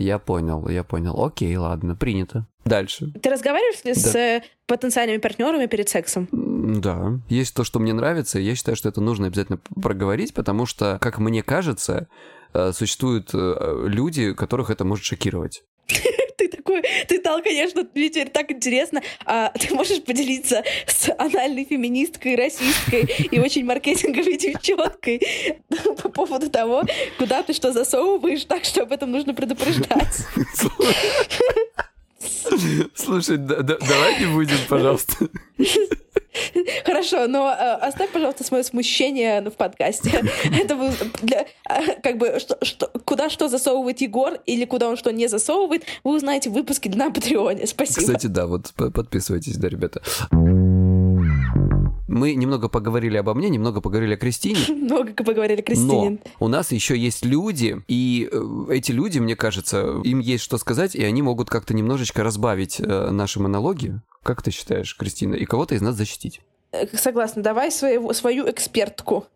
[0.00, 1.22] Я понял, я понял.
[1.22, 2.46] Окей, ладно, принято.
[2.64, 3.12] Дальше.
[3.22, 6.26] Ты разговариваешь ли с э, потенциальными партнерами перед сексом?
[6.32, 10.64] Да, есть то, что мне нравится, и я считаю, что это нужно обязательно проговорить, потому
[10.64, 12.08] что, как мне кажется,
[12.54, 15.64] э, существуют э, люди, которых это может шокировать.
[16.50, 19.02] Такой, ты дал, конечно, мне теперь так интересно.
[19.24, 25.20] А ты можешь поделиться с анальной феминисткой, расисткой и очень маркетинговой девчонкой
[26.02, 26.82] по поводу того,
[27.18, 30.26] куда ты что засовываешь, так что об этом нужно предупреждать.
[32.94, 35.28] Слушай, давай не будем, пожалуйста.
[36.84, 40.10] Хорошо, но э, оставь, пожалуйста, свое смущение в подкасте.
[40.44, 44.96] Это вы для, э, как бы, что, что, куда что засовывает Егор или куда он
[44.96, 47.66] что не засовывает, вы узнаете в выпуске на Патреоне.
[47.66, 48.00] Спасибо.
[48.00, 50.02] Кстати, да, вот подписывайтесь, да, ребята.
[52.10, 54.58] Мы немного поговорили обо мне, немного поговорили о Кристине.
[54.68, 56.10] Много поговорили о Кристине.
[56.10, 60.58] Но у нас еще есть люди, и э, эти люди, мне кажется, им есть что
[60.58, 64.00] сказать, и они могут как-то немножечко разбавить э, наши монологи.
[64.24, 65.36] Как ты считаешь, Кристина?
[65.36, 66.40] И кого-то из нас защитить?
[66.72, 67.42] Э, согласна.
[67.42, 69.26] Давай свою, свою экспертку.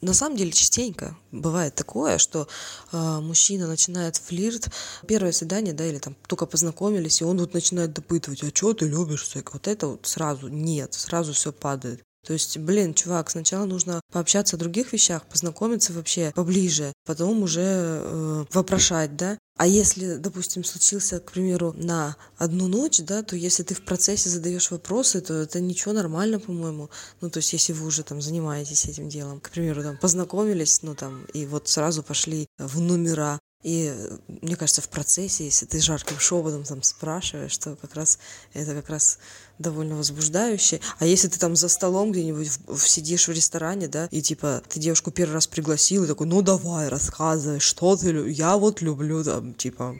[0.00, 2.48] На самом деле частенько бывает такое, что
[2.92, 4.70] э, мужчина начинает флирт,
[5.06, 8.88] первое свидание, да, или там только познакомились, и он вот начинает допытывать, а что ты
[8.88, 9.52] любишь секс?
[9.52, 12.02] Вот это вот сразу нет, сразу все падает.
[12.26, 17.62] То есть, блин, чувак, сначала нужно пообщаться о других вещах, познакомиться вообще поближе, потом уже
[17.62, 19.38] э, вопрошать, да.
[19.56, 24.28] А если, допустим, случился, к примеру, на одну ночь, да, то если ты в процессе
[24.28, 26.90] задаешь вопросы, то это ничего нормально, по-моему.
[27.20, 30.94] Ну, то есть, если вы уже там занимаетесь этим делом, к примеру, там познакомились, ну
[30.94, 33.94] там, и вот сразу пошли в номера, и
[34.26, 38.18] мне кажется, в процессе, если ты жарким шепотом там спрашиваешь, то как раз
[38.54, 39.18] это как раз
[39.58, 40.80] довольно возбуждающе.
[40.98, 44.62] А если ты там за столом где-нибудь в, в, сидишь в ресторане, да, и типа
[44.66, 48.36] ты девушку первый раз пригласил, и такой, ну давай, рассказывай, что ты любишь.
[48.36, 49.94] Я вот люблю там, типа,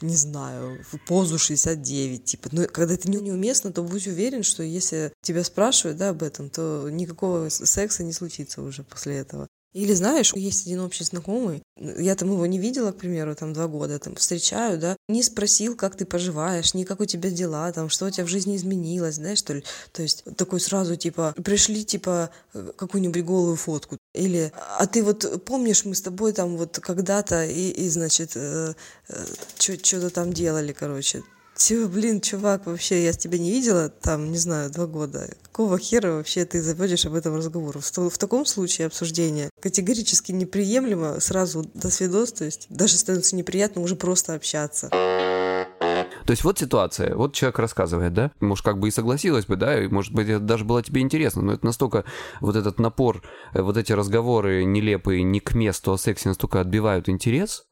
[0.00, 5.12] не знаю, в позу 69, типа, ну, когда это неуместно, то будь уверен, что если
[5.20, 9.46] тебя спрашивают, да, об этом, то никакого секса не случится уже после этого.
[9.72, 13.68] Или знаешь, есть один общий знакомый, я там его не видела, к примеру, там два
[13.68, 17.88] года, там встречаю, да, не спросил, как ты поживаешь, ни как у тебя дела, там,
[17.88, 19.64] что у тебя в жизни изменилось, знаешь, что ли.
[19.92, 22.30] То есть такой сразу, типа, пришли, типа,
[22.76, 23.96] какую-нибудь голую фотку.
[24.12, 28.74] Или, а ты вот помнишь, мы с тобой там вот когда-то и, и значит, э,
[29.08, 29.24] э,
[29.58, 31.22] что-то там делали, короче.
[31.60, 35.28] Типа, блин, чувак, вообще, я тебя не видела там, не знаю, два года.
[35.42, 37.78] Какого хера вообще ты заводишь об этом разговор?
[37.78, 43.82] В, в таком случае обсуждение категорически неприемлемо, сразу до свидос, то есть даже становится неприятно
[43.82, 44.88] уже просто общаться.
[44.88, 49.84] То есть вот ситуация, вот человек рассказывает, да, может, как бы и согласилась бы, да,
[49.84, 52.04] и, может быть, это даже было тебе интересно, но это настолько,
[52.40, 57.10] вот этот напор, э, вот эти разговоры нелепые, не к месту о сексе настолько отбивают
[57.10, 57.66] интерес,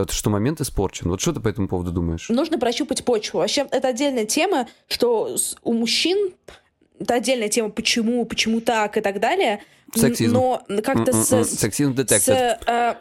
[0.00, 1.10] вот что момент испорчен.
[1.10, 2.28] Вот что ты по этому поводу думаешь?
[2.28, 3.38] Нужно прощупать почву.
[3.38, 6.32] Вообще, это отдельная тема, что у мужчин
[6.98, 9.62] это отдельная тема, почему, почему так и так далее.
[9.94, 10.34] Сексизм.
[10.34, 11.32] Но как-то с...
[11.32, 11.44] М-м-м.
[11.44, 12.58] Сексизм детектор.
[12.66, 12.94] Э,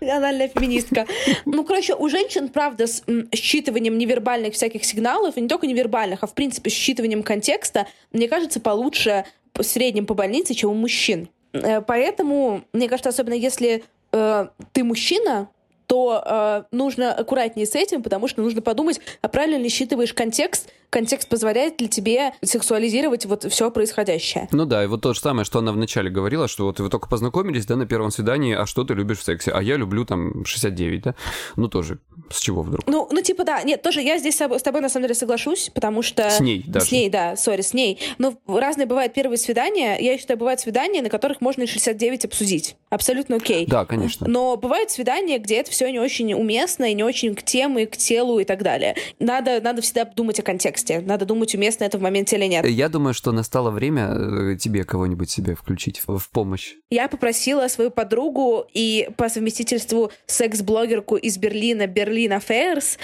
[0.00, 1.06] анальная феминистка.
[1.46, 6.26] Ну, короче, у женщин, правда, с считыванием невербальных всяких сигналов, и не только невербальных, а
[6.26, 11.28] в принципе считыванием контекста, мне кажется, получше в среднем по больнице, чем у мужчин.
[11.52, 15.48] Э, поэтому, мне кажется, особенно если э, ты мужчина,
[15.86, 20.70] то э, нужно аккуратнее с этим, потому что нужно подумать, а правильно ли считываешь контекст,
[20.90, 24.48] контекст позволяет ли тебе сексуализировать вот все происходящее.
[24.52, 27.08] Ну да, и вот то же самое, что она вначале говорила, что вот вы только
[27.08, 29.50] познакомились, да, на первом свидании, а что ты любишь в сексе?
[29.50, 31.14] А я люблю там 69, да?
[31.56, 31.98] Ну тоже,
[32.30, 32.86] с чего вдруг?
[32.86, 36.02] Ну, ну типа да, нет, тоже я здесь с тобой на самом деле соглашусь, потому
[36.02, 36.30] что...
[36.30, 36.86] С ней даже.
[36.86, 37.98] С ней, да, сори, с ней.
[38.18, 42.76] Но разные бывают первые свидания, я считаю, бывают свидания, на которых можно и 69 обсудить.
[42.90, 43.66] Абсолютно окей.
[43.66, 44.26] Да, конечно.
[44.26, 47.96] Но бывают свидания, где это все не очень уместно и не очень к теме, к
[47.96, 48.96] телу и так далее.
[49.18, 50.77] Надо, надо всегда думать о контексте.
[50.86, 52.66] Надо думать, уместно это в моменте или нет.
[52.66, 54.10] Я думаю, что настало время
[54.52, 56.74] э, тебе кого-нибудь себе включить в, помощь.
[56.90, 62.98] Я попросила свою подругу и по совместительству секс-блогерку из Берлина, Берлин Affairs,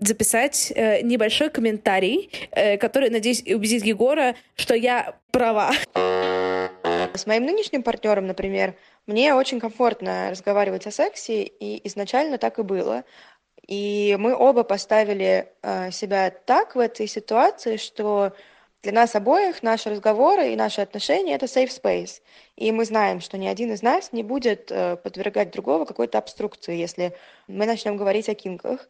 [0.00, 5.72] записать э, небольшой комментарий, э, который, надеюсь, убедит Егора, что я права.
[5.94, 8.74] С моим нынешним партнером, например,
[9.06, 13.04] мне очень комфортно разговаривать о сексе, и изначально так и было.
[13.66, 18.32] И мы оба поставили э, себя так в этой ситуации, что
[18.82, 22.20] для нас обоих наши разговоры и наши отношения это safe space.
[22.56, 26.76] И мы знаем, что ни один из нас не будет э, подвергать другого какой-то обструкции,
[26.76, 27.16] если
[27.48, 28.88] мы начнем говорить о кинках.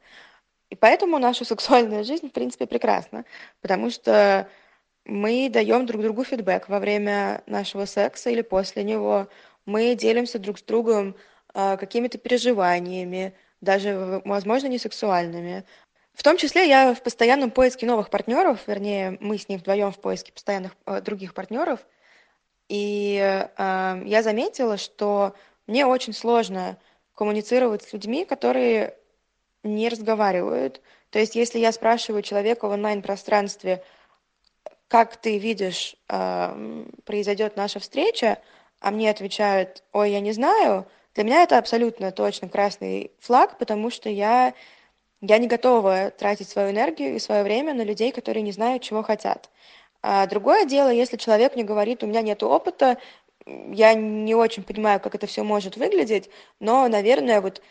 [0.70, 3.24] И поэтому наша сексуальная жизнь, в принципе, прекрасна,
[3.60, 4.48] потому что
[5.04, 9.28] мы даем друг другу фидбэк во время нашего секса или после него
[9.66, 11.14] мы делимся друг с другом
[11.52, 13.34] а, какими-то переживаниями,
[13.64, 15.64] даже, возможно, не сексуальными.
[16.14, 19.98] В том числе я в постоянном поиске новых партнеров, вернее, мы с ним вдвоем в
[19.98, 21.80] поиске постоянных э, других партнеров.
[22.68, 25.34] И э, я заметила, что
[25.66, 26.78] мне очень сложно
[27.14, 28.96] коммуницировать с людьми, которые
[29.64, 30.80] не разговаривают.
[31.10, 33.82] То есть, если я спрашиваю человека в онлайн-пространстве,
[34.88, 38.38] как ты видишь, э, произойдет наша встреча,
[38.80, 43.90] а мне отвечают, ой, я не знаю, для меня это абсолютно точно красный флаг, потому
[43.90, 44.54] что я,
[45.20, 49.02] я не готова тратить свою энергию и свое время на людей, которые не знают, чего
[49.02, 49.50] хотят.
[50.02, 52.98] А другое дело, если человек мне говорит, у меня нет опыта,
[53.46, 57.62] я не очень понимаю, как это все может выглядеть, но, наверное, вот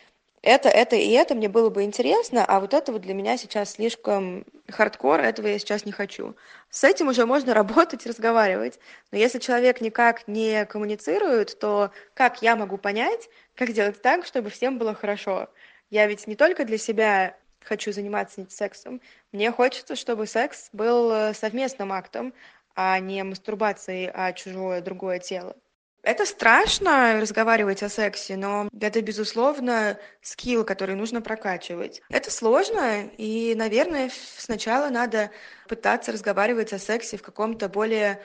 [0.44, 3.72] это, это и это мне было бы интересно, а вот это вот для меня сейчас
[3.72, 6.36] слишком хардкор, этого я сейчас не хочу.
[6.70, 8.78] С этим уже можно работать, разговаривать.
[9.10, 14.50] Но если человек никак не коммуницирует, то как я могу понять, как сделать так, чтобы
[14.50, 15.48] всем было хорошо?
[15.90, 19.00] Я ведь не только для себя хочу заниматься сексом,
[19.32, 22.34] мне хочется, чтобы секс был э, совместным актом,
[22.74, 25.56] а не мастурбацией, а чужое другое тело.
[26.04, 32.02] Это страшно разговаривать о сексе, но это, безусловно, скилл, который нужно прокачивать.
[32.10, 35.30] Это сложно, и, наверное, сначала надо
[35.66, 38.20] пытаться разговаривать о сексе в каком-то более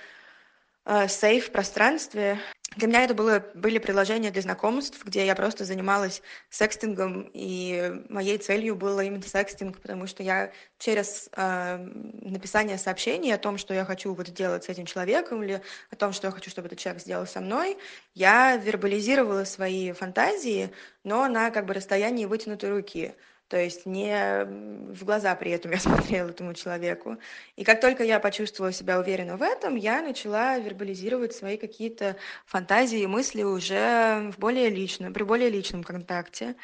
[0.86, 2.40] э, сейф пространстве,
[2.76, 8.38] для меня это было, были приложения для знакомств, где я просто занималась секстингом, и моей
[8.38, 13.86] целью было именно секстинг, потому что я через э, написание сообщений о том, что я
[13.86, 17.02] хочу вот сделать с этим человеком, или о том, что я хочу, чтобы этот человек
[17.02, 17.78] сделал со мной,
[18.14, 20.72] я вербализировала свои фантазии,
[21.04, 23.16] но на как бы расстоянии вытянутой руки
[23.50, 27.18] то есть не в глаза при этом я смотрела этому человеку.
[27.56, 33.00] И как только я почувствовала себя уверенно в этом, я начала вербализировать свои какие-то фантазии
[33.00, 36.56] и мысли уже в более личном, при более личном контакте.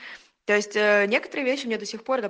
[0.45, 2.21] То есть э, некоторые вещи мне до сих пор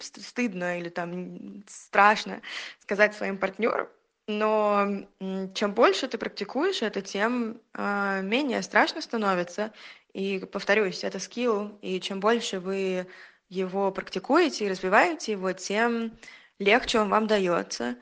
[0.00, 2.40] стыдно или там страшно
[2.80, 3.88] сказать своим партнерам,
[4.26, 5.06] но
[5.54, 9.72] чем больше ты практикуешь это, тем э, менее страшно становится.
[10.14, 13.06] И повторюсь, это скилл, и чем больше вы
[13.48, 16.12] его практикуете и развиваете его, тем
[16.58, 17.96] легче он вам дается.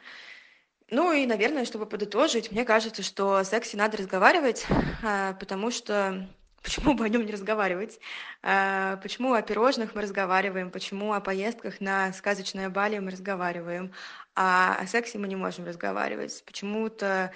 [0.90, 4.66] Ну и, наверное, чтобы подытожить, мне кажется, что о сексе надо разговаривать,
[5.02, 6.28] а, потому что
[6.62, 7.98] почему бы о нем не разговаривать?
[8.42, 10.70] А, почему о пирожных мы разговариваем?
[10.70, 13.92] Почему о поездках на сказочное Бали мы разговариваем?
[14.36, 16.44] А о сексе мы не можем разговаривать?
[16.46, 17.32] Почему-то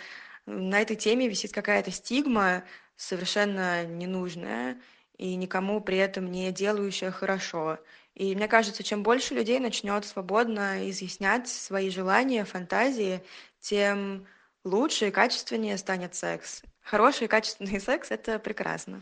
[0.46, 2.64] на этой теме висит какая-то стигма
[2.96, 4.80] совершенно ненужная
[5.16, 7.78] и никому при этом не делающая хорошо.
[8.20, 13.22] И мне кажется, чем больше людей начнет свободно изъяснять свои желания, фантазии,
[13.60, 14.26] тем
[14.62, 16.60] лучше и качественнее станет секс.
[16.82, 19.00] Хороший и качественный секс— это прекрасно.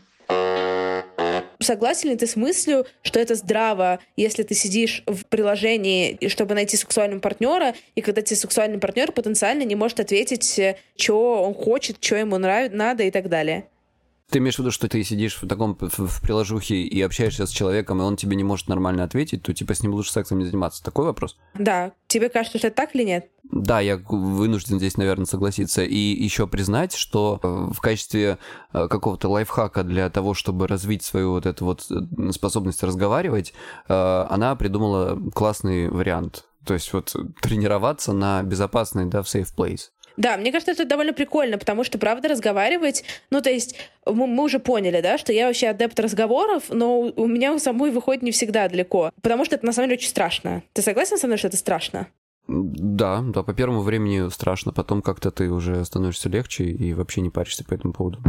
[1.59, 6.77] Согласен ли ты с мыслью, что это здраво, если ты сидишь в приложении, чтобы найти
[6.77, 12.15] сексуального партнера, и когда тебе сексуальный партнер потенциально не может ответить, что он хочет, что
[12.15, 13.67] ему нравится, надо и так далее?
[14.29, 17.99] Ты имеешь в виду, что ты сидишь в таком в приложухе и общаешься с человеком,
[17.99, 20.83] и он тебе не может нормально ответить, то типа с ним лучше сексом не заниматься.
[20.83, 21.37] Такой вопрос?
[21.55, 21.91] Да.
[22.07, 23.29] Тебе кажется, что это так или нет?
[23.51, 25.83] Да, я вынужден здесь, наверное, согласиться.
[25.83, 28.37] И еще признать, что э, в качестве
[28.73, 33.53] э, какого-то лайфхака для того, чтобы развить свою вот эту вот э, способность разговаривать,
[33.87, 36.45] она придумала классный вариант.
[36.65, 39.89] То есть вот тренироваться на безопасный, да, в safe place.
[40.19, 44.43] Да, мне кажется, это довольно прикольно, потому что, правда, разговаривать, ну, то есть мы, мы
[44.43, 48.31] уже поняли, да, что я вообще адепт разговоров, но у меня у самой выходит не
[48.31, 50.61] всегда далеко, потому что это на самом деле очень страшно.
[50.73, 52.07] Ты согласен со мной, что это страшно?
[52.49, 57.29] Да, да, по первому времени страшно, потом как-то ты уже становишься легче и вообще не
[57.29, 58.19] паришься по этому поводу.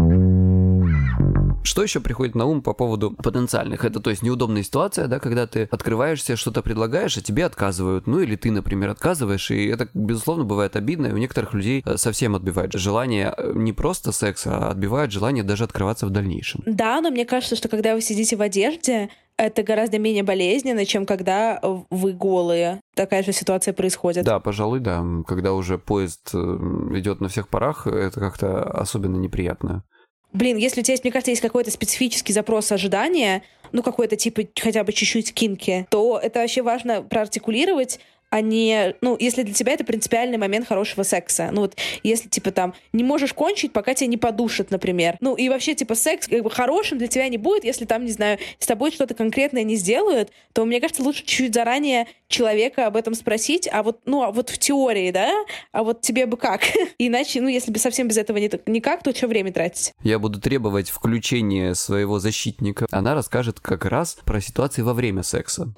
[1.71, 3.85] Что еще приходит на ум по поводу потенциальных?
[3.85, 8.09] Это, то есть, неудобная ситуация, да, когда ты открываешься, что-то предлагаешь, а тебе отказывают.
[8.09, 11.97] Ну, или ты, например, отказываешь, и это, безусловно, бывает обидно, и у некоторых людей э,
[11.97, 16.61] совсем отбивает желание э, не просто секса, а отбивает желание даже открываться в дальнейшем.
[16.67, 21.07] Да, но мне кажется, что когда вы сидите в одежде, это гораздо менее болезненно, чем
[21.07, 22.81] когда вы голые.
[22.97, 24.25] Такая же ситуация происходит.
[24.25, 25.05] Да, пожалуй, да.
[25.25, 29.85] Когда уже поезд э, идет на всех парах, это как-то особенно неприятно.
[30.33, 34.43] Блин, если у тебя есть, мне кажется, есть какой-то специфический запрос ожидания, ну, какой-то типа
[34.61, 39.73] хотя бы чуть-чуть кинки, то это вообще важно проартикулировать, а не, ну, если для тебя
[39.73, 41.51] это принципиальный момент хорошего секса.
[41.53, 45.17] Ну вот, если, типа, там, не можешь кончить, пока тебя не подушат, например.
[45.21, 48.13] Ну, и вообще, типа, секс как бы хорошим для тебя не будет, если там, не
[48.13, 52.97] знаю, с тобой что-то конкретное не сделают, то, мне кажется, лучше чуть-чуть заранее человека об
[52.97, 55.33] этом спросить, а вот, ну, а вот в теории, да,
[55.73, 56.63] а вот тебе бы как?
[56.99, 59.93] Иначе, ну, если бы совсем без этого никак, то что время тратить?
[60.03, 62.87] Я буду требовать включения своего защитника.
[62.91, 65.75] Она расскажет как раз про ситуации во время секса.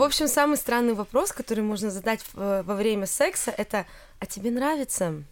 [0.00, 3.84] В общем, самый странный вопрос, который можно задать во время секса, это
[4.18, 5.24] «А тебе нравится?»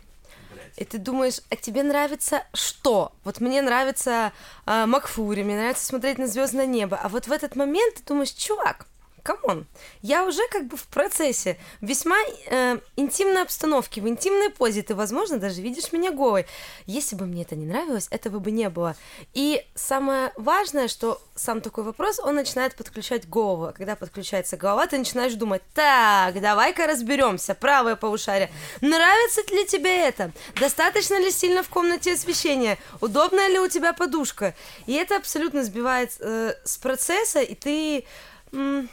[0.76, 3.12] И ты думаешь, а тебе нравится что?
[3.24, 4.30] Вот мне нравится
[4.66, 7.00] э, Макфлурри, мне нравится смотреть на звездное небо.
[7.02, 8.86] А вот в этот момент ты думаешь, чувак,
[9.28, 9.66] come on,
[10.00, 15.38] я уже как бы в процессе, весьма э, интимной обстановке, в интимной позе, ты, возможно,
[15.38, 16.46] даже видишь меня голой.
[16.86, 18.96] Если бы мне это не нравилось, этого бы не было.
[19.34, 23.64] И самое важное, что сам такой вопрос, он начинает подключать голову.
[23.66, 30.08] А когда подключается голова, ты начинаешь думать, так, давай-ка разберемся, правое полушарие, нравится ли тебе
[30.08, 30.32] это?
[30.58, 32.78] Достаточно ли сильно в комнате освещения?
[33.02, 34.54] Удобная ли у тебя подушка?
[34.86, 38.06] И это абсолютно сбивает э, с процесса, и ты...
[38.52, 38.88] М-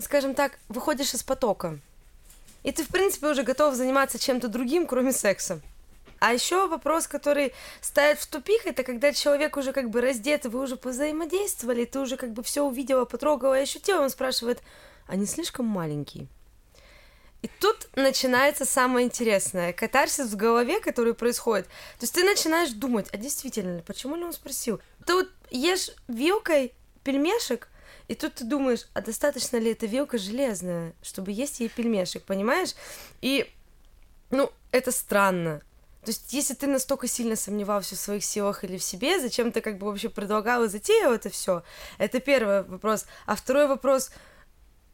[0.00, 1.78] скажем так, выходишь из потока.
[2.62, 5.60] и ты, в принципе, уже готов заниматься чем-то другим, кроме секса.
[6.18, 10.60] А еще вопрос, который ставит в тупик, это когда человек уже как бы раздет, вы
[10.60, 14.60] уже позаимодействовали, ты уже как бы все увидела, потрогала и ощутила, он спрашивает,
[15.06, 16.28] а не слишком маленький?
[17.40, 19.72] И тут начинается самое интересное.
[19.72, 21.66] Катарсис в голове, который происходит.
[21.98, 24.78] То есть ты начинаешь думать, а действительно, почему ли он спросил?
[25.06, 27.68] Ты вот ешь вилкой пельмешек,
[28.10, 32.74] и тут ты думаешь, а достаточно ли эта вилка железная, чтобы есть ей пельмешек, понимаешь?
[33.20, 33.48] И,
[34.32, 35.60] ну, это странно.
[36.04, 39.60] То есть, если ты настолько сильно сомневался в своих силах или в себе, зачем ты
[39.60, 41.62] как бы вообще предлагал и затеял это все?
[41.98, 43.06] Это первый вопрос.
[43.26, 44.10] А второй вопрос,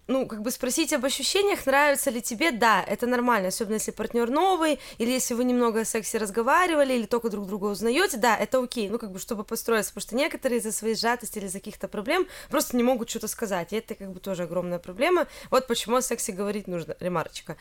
[0.08, 4.30] ну, как бы спросить об ощущениях, нравится ли тебе, да, это нормально, особенно если партнер
[4.30, 8.62] новый, или если вы немного о сексе разговаривали, или только друг друга узнаете, да, это
[8.62, 11.88] окей, ну, как бы, чтобы построиться, потому что некоторые из-за своей сжатости или из-за каких-то
[11.88, 15.96] проблем просто не могут что-то сказать, и это, как бы, тоже огромная проблема, вот почему
[15.96, 17.56] о сексе говорить нужно, ремарочка.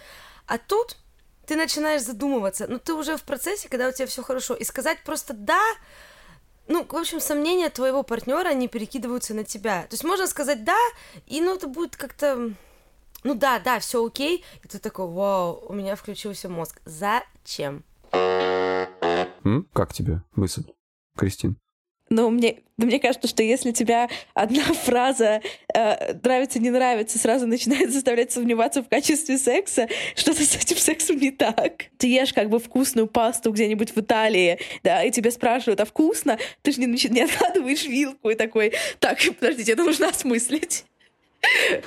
[0.45, 0.97] А тут
[1.45, 5.03] ты начинаешь задумываться, ну ты уже в процессе, когда у тебя все хорошо, и сказать
[5.03, 5.61] просто да,
[6.67, 9.83] ну, в общем, сомнения твоего партнера, они перекидываются на тебя.
[9.83, 10.77] То есть можно сказать да,
[11.27, 12.53] и ну это будет как-то,
[13.23, 16.81] ну да, да, все окей, и ты такой, вау, у меня включился мозг.
[16.85, 17.83] Зачем?
[18.11, 19.67] М?
[19.73, 20.63] Как тебе мысль,
[21.17, 21.57] Кристин?
[22.09, 25.41] Но мне, мне кажется, что если тебя одна фраза
[25.73, 31.17] э, нравится, не нравится, сразу начинает заставлять сомневаться в качестве секса, что-то с этим сексом
[31.17, 31.85] не так.
[31.97, 36.37] Ты ешь как бы вкусную пасту где-нибудь в Италии, да, и тебя спрашивают, а вкусно?
[36.61, 40.85] Ты же не, не откладываешь вилку и такой, так, подождите, это нужно осмыслить.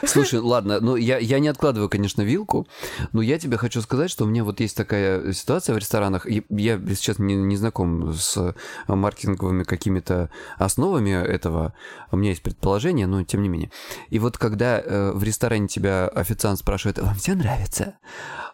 [0.04, 2.66] Слушай, ладно, ну я, я не откладываю, конечно, вилку,
[3.12, 6.26] но я тебе хочу сказать, что у меня вот есть такая ситуация в ресторанах.
[6.28, 8.54] Я, я сейчас не, не знаком с
[8.86, 11.74] маркетинговыми какими-то основами этого.
[12.10, 13.70] У меня есть предположение, но тем не менее.
[14.10, 17.96] И вот когда э, в ресторане тебя официант спрашивает, вам все нравится?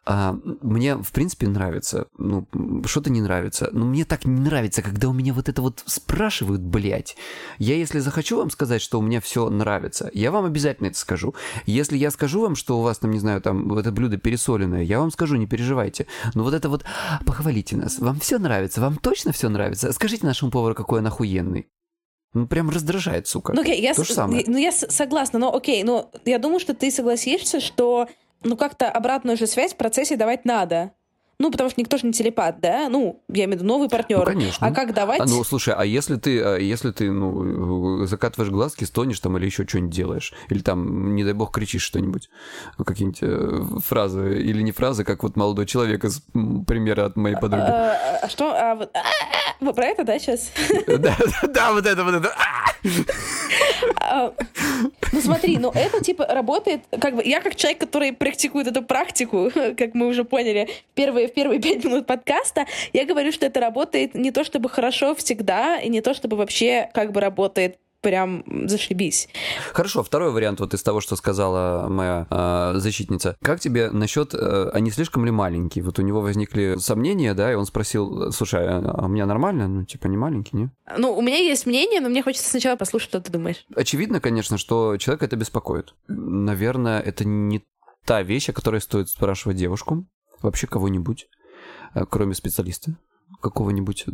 [0.07, 2.09] А, мне, в принципе, нравится.
[2.19, 2.47] Ну,
[2.85, 3.71] что-то не нравится.
[3.73, 7.17] Но мне так не нравится, когда у меня вот это вот спрашивают, блядь.
[7.59, 11.35] Я, если захочу вам сказать, что у меня все нравится, я вам обязательно это скажу.
[11.67, 15.01] Если я скажу вам, что у вас там, не знаю, там это блюдо пересоленное, я
[15.01, 16.07] вам скажу, не переживайте.
[16.35, 16.85] Но вот это вот,
[17.27, 19.93] похвалите нас, вам все нравится, вам точно все нравится?
[19.93, 21.67] Скажите нашему повару, какой он охуенный.
[22.33, 23.53] Ну, прям раздражает, сука.
[23.53, 24.43] Ну, окей, я, То же самое.
[24.47, 28.09] ну, я согласна, но окей, но я думаю, что ты согласишься, что
[28.43, 30.93] ну как-то обратную же связь в процессе давать надо.
[31.45, 32.89] Ну, потому что никто же не телепат, да?
[32.89, 34.21] Ну, я имею в виду новый партнер.
[34.21, 34.67] Ну, конечно.
[34.67, 35.21] А как давать?
[35.21, 39.45] А, ну, слушай, а если ты, а если ты, ну, закатываешь глазки, стонешь там или
[39.45, 42.31] еще что-нибудь делаешь, или там, не дай бог, кричишь что-нибудь,
[42.83, 46.23] какие-нибудь э, фразы, или не фразы, как вот молодой человек из
[46.67, 47.67] примера от моей подруги.
[47.69, 48.55] А, а что?
[48.55, 49.03] А, вот, а,
[49.61, 50.51] а, про это, да, сейчас?
[50.87, 52.35] Да, да, вот это, вот это.
[55.13, 59.51] Ну смотри, ну это типа работает, как бы я как человек, который практикует эту практику,
[59.77, 64.15] как мы уже поняли, первые, в первые пять минут подкаста, я говорю, что это работает
[64.15, 69.29] не то чтобы хорошо всегда, и не то чтобы вообще как бы работает прям зашибись.
[69.73, 73.37] Хорошо, второй вариант вот из того, что сказала моя э, защитница.
[73.43, 75.81] Как тебе насчет, э, а не слишком ли маленький?
[75.81, 79.67] Вот у него возникли сомнения, да, и он спросил, слушай, а, а у меня нормально?
[79.67, 80.71] Ну, типа, не маленький, не?
[80.97, 83.65] Ну, у меня есть мнение, но мне хочется сначала послушать, что ты думаешь.
[83.75, 85.95] Очевидно, конечно, что человек это беспокоит.
[86.07, 87.65] Наверное, это не
[88.05, 90.07] та вещь, о которой стоит спрашивать девушку,
[90.43, 91.27] вообще кого-нибудь,
[91.95, 92.97] э, кроме специалиста
[93.45, 94.07] какого-нибудь,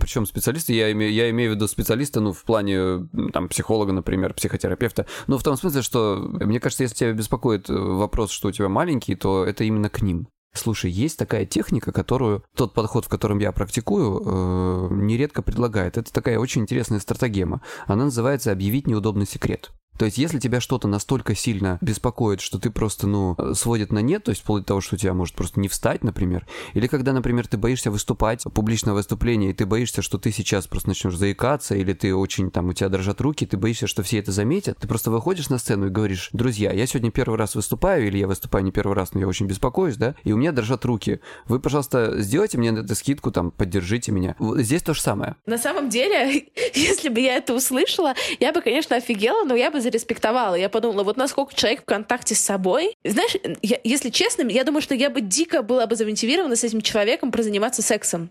[0.00, 4.34] причем специалиста, я имею, я имею в виду специалиста, ну, в плане, там, психолога, например,
[4.34, 8.68] психотерапевта, но в том смысле, что, мне кажется, если тебя беспокоит вопрос, что у тебя
[8.68, 10.28] маленький, то это именно к ним.
[10.54, 15.98] Слушай, есть такая техника, которую тот подход, в котором я практикую, э, нередко предлагает.
[15.98, 17.60] Это такая очень интересная стратегема.
[17.86, 19.70] Она называется «объявить неудобный секрет».
[19.98, 24.24] То есть, если тебя что-то настолько сильно беспокоит, что ты просто, ну, сводит на нет,
[24.24, 27.12] то есть вплоть до того, что у тебя может просто не встать, например, или когда,
[27.12, 31.74] например, ты боишься выступать, публичное выступление, и ты боишься, что ты сейчас просто начнешь заикаться,
[31.74, 34.86] или ты очень, там, у тебя дрожат руки, ты боишься, что все это заметят, ты
[34.86, 38.64] просто выходишь на сцену и говоришь, друзья, я сегодня первый раз выступаю, или я выступаю
[38.64, 41.20] не первый раз, но я очень беспокоюсь, да, и у меня дрожат руки.
[41.46, 44.36] Вы, пожалуйста, сделайте мне на это скидку, там, поддержите меня.
[44.38, 45.34] Здесь то же самое.
[45.46, 49.80] На самом деле, если бы я это услышала, я бы, конечно, офигела, но я бы
[49.90, 50.54] зареспектовала.
[50.54, 52.96] Я подумала, вот насколько человек в контакте с собой.
[53.04, 56.80] Знаешь, я, если честно, я думаю, что я бы дико была бы замотивирована с этим
[56.80, 58.30] человеком прозаниматься сексом.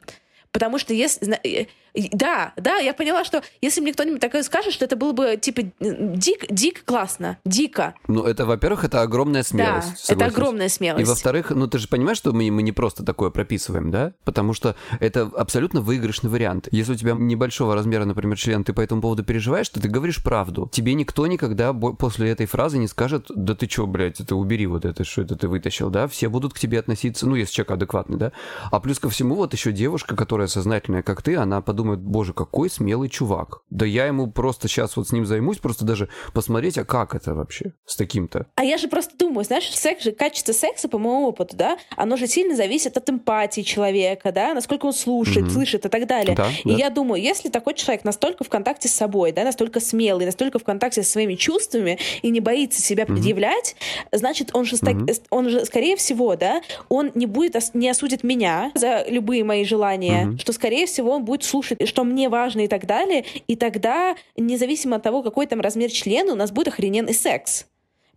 [0.52, 4.96] Потому что если Да, да, я поняла, что если мне кто-нибудь такое скажет, что это
[4.96, 7.96] было бы типа дик, дик классно, дико.
[8.08, 10.08] Ну, это, во-первых, это огромная смелость.
[10.08, 11.06] Да, это огромная смелость.
[11.06, 14.14] И во-вторых, ну ты же понимаешь, что мы, мы не просто такое прописываем, да?
[14.24, 16.68] Потому что это абсолютно выигрышный вариант.
[16.72, 20.24] Если у тебя небольшого размера, например, член, ты по этому поводу переживаешь, то ты говоришь
[20.24, 20.70] правду.
[20.72, 24.86] Тебе никто никогда после этой фразы не скажет, да ты чё, блядь, это убери вот
[24.86, 26.08] это, что это ты вытащил, да?
[26.08, 28.32] Все будут к тебе относиться, ну, если человек адекватный, да?
[28.72, 32.72] А плюс ко всему, вот еще девушка, которая сознательная, как ты, она подумает, боже, какой
[32.72, 33.62] смелый чувак.
[33.70, 37.36] Да я ему просто сейчас вот с ним займусь, просто даже посмотреть, а как это
[37.36, 38.48] вообще с таким-то?
[38.56, 42.18] А я же просто думаю, знаешь, секс же, качество секса, по моему опыту, да, оно
[42.18, 45.50] же сильно зависит от эмпатии человека, да, насколько он слушает, Мгм.
[45.52, 46.36] слышит и так далее.
[46.36, 46.74] Да, и да.
[46.76, 50.64] я думаю, если такой человек настолько в контакте с собой, да, настолько смелый, настолько в
[50.64, 53.76] контакте со своими чувствами и не боится себя предъявлять,
[54.12, 55.08] значит, он же, Мгм.
[55.30, 60.26] он же, скорее всего, да, он не будет, не осудит меня за любые мои желания,
[60.26, 60.40] Мгм.
[60.40, 64.98] что, скорее всего, он будет слушать, что мне важно и так далее, и тогда, независимо
[64.98, 67.66] от того, какой там размер члена, у нас будет охрененный секс.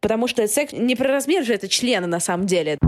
[0.00, 2.78] Потому что секс не про размер же это члена на самом деле.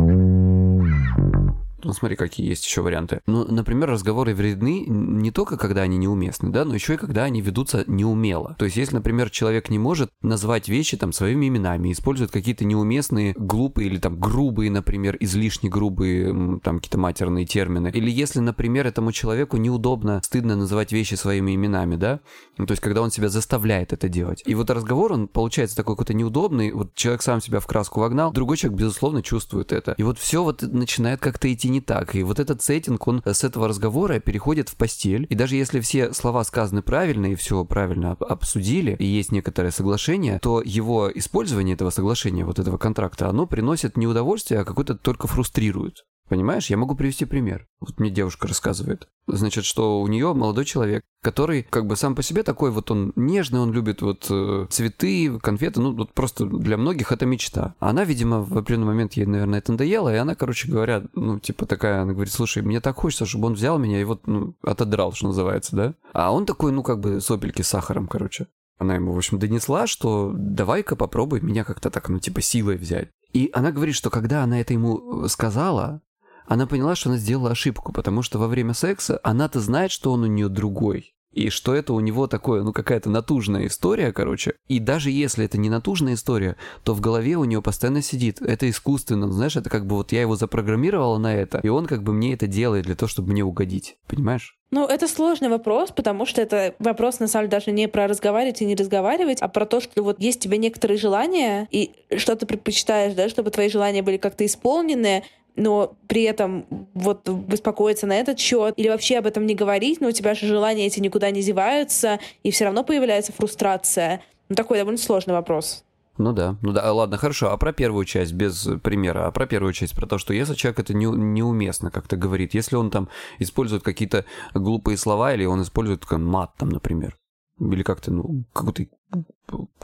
[1.84, 3.20] Ну, смотри, какие есть еще варианты.
[3.26, 7.40] Ну, например, разговоры вредны не только когда они неуместны, да, но еще и когда они
[7.40, 8.56] ведутся неумело.
[8.58, 13.34] То есть, если, например, человек не может назвать вещи там своими именами, использует какие-то неуместные,
[13.36, 19.12] глупые или там грубые, например, излишне грубые там какие-то матерные термины, или если, например, этому
[19.12, 22.20] человеку неудобно, стыдно называть вещи своими именами, да,
[22.58, 24.42] ну, то есть, когда он себя заставляет это делать.
[24.46, 28.32] И вот разговор, он получается такой какой-то неудобный, вот человек сам себя в краску вогнал,
[28.32, 29.94] другой человек, безусловно, чувствует это.
[29.96, 32.14] И вот все вот начинает как-то идти не так.
[32.14, 35.26] И вот этот сеттинг, он с этого разговора переходит в постель.
[35.28, 39.70] И даже если все слова сказаны правильно и все правильно об- обсудили, и есть некоторое
[39.70, 44.94] соглашение, то его использование этого соглашения, вот этого контракта, оно приносит не удовольствие, а какое-то
[44.94, 46.04] только фрустрирует.
[46.32, 47.68] Понимаешь, я могу привести пример.
[47.78, 49.06] Вот мне девушка рассказывает.
[49.26, 53.12] Значит, что у нее молодой человек, который как бы сам по себе такой вот он
[53.16, 57.74] нежный, он любит вот э, цветы, конфеты, ну вот просто для многих это мечта.
[57.80, 61.66] Она, видимо, в определенный момент ей, наверное, это надоело, и она, короче говоря, ну типа
[61.66, 65.12] такая, она говорит, слушай, мне так хочется, чтобы он взял меня и вот, ну, отодрал,
[65.12, 65.94] что называется, да?
[66.14, 68.46] А он такой, ну как бы сопельки с сахаром, короче.
[68.78, 73.10] Она ему, в общем, донесла, что давай-ка попробуй меня как-то так, ну, типа, силой взять.
[73.32, 76.00] И она говорит, что когда она это ему э, сказала,
[76.46, 80.22] она поняла, что она сделала ошибку, потому что во время секса она-то знает, что он
[80.22, 81.14] у нее другой.
[81.32, 84.54] И что это у него такое, ну, какая-то натужная история, короче.
[84.68, 88.42] И даже если это не натужная история, то в голове у нее постоянно сидит.
[88.42, 92.02] Это искусственно, знаешь, это как бы вот я его запрограммировала на это, и он как
[92.02, 93.96] бы мне это делает для того, чтобы мне угодить.
[94.06, 94.58] Понимаешь?
[94.70, 98.62] Ну, это сложный вопрос, потому что это вопрос, на самом деле, даже не про разговаривать
[98.62, 102.36] и не разговаривать, а про то, что вот есть у тебя некоторые желания, и что
[102.36, 105.24] ты предпочитаешь, да, чтобы твои желания были как-то исполнены,
[105.56, 110.08] но при этом вот беспокоиться на этот счет или вообще об этом не говорить, но
[110.08, 114.22] у тебя же желания эти никуда не зеваются, и все равно появляется фрустрация.
[114.48, 115.84] Ну, такой довольно сложный вопрос.
[116.18, 117.50] Ну да, ну да, ладно, хорошо.
[117.50, 120.80] А про первую часть без примера, а про первую часть про то, что если человек
[120.80, 126.04] это не, неуместно как-то говорит, если он там использует какие-то глупые слова или он использует
[126.04, 127.16] как, мат там, например,
[127.58, 128.84] или как-то, ну, какую-то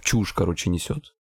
[0.03, 1.14] чушь, короче, несет.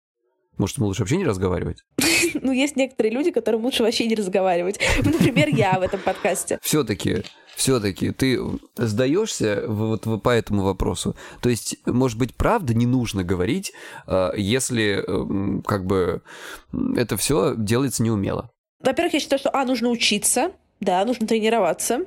[0.58, 1.84] Может, ему лучше вообще не разговаривать?
[2.40, 4.78] Ну, есть некоторые люди, которым лучше вообще не разговаривать.
[5.02, 6.58] Ну, Например, я в этом подкасте.
[6.62, 7.22] Все-таки,
[7.56, 8.38] все-таки ты
[8.76, 11.16] сдаешься вот по этому вопросу.
[11.40, 13.72] То есть, может быть, правда не нужно говорить,
[14.06, 16.22] э, если э, как бы
[16.96, 18.50] это все делается неумело.
[18.80, 22.00] Во-первых, я считаю, что, а, нужно учиться, да, нужно тренироваться,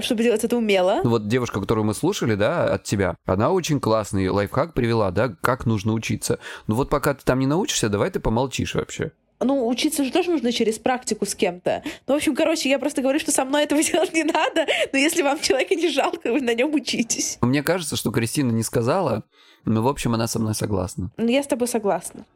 [0.00, 1.00] чтобы делать это умело.
[1.04, 5.34] Ну, Вот девушка, которую мы слушали, да, от тебя, она очень классный лайфхак привела, да,
[5.40, 6.38] как нужно учиться.
[6.66, 9.12] Ну вот пока ты там не научишься, давай ты помолчишь вообще.
[9.40, 11.84] Ну, учиться же тоже нужно через практику с кем-то.
[12.06, 14.98] Ну, в общем, короче, я просто говорю, что со мной этого делать не надо, но
[14.98, 17.38] если вам человека не жалко, вы на нем учитесь.
[17.40, 19.22] Мне кажется, что Кристина не сказала,
[19.64, 21.12] но, в общем, она со мной согласна.
[21.16, 22.26] Ну, Я с тобой согласна.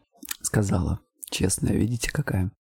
[0.43, 1.01] Сказала.
[1.28, 2.53] Честная, видите, какая.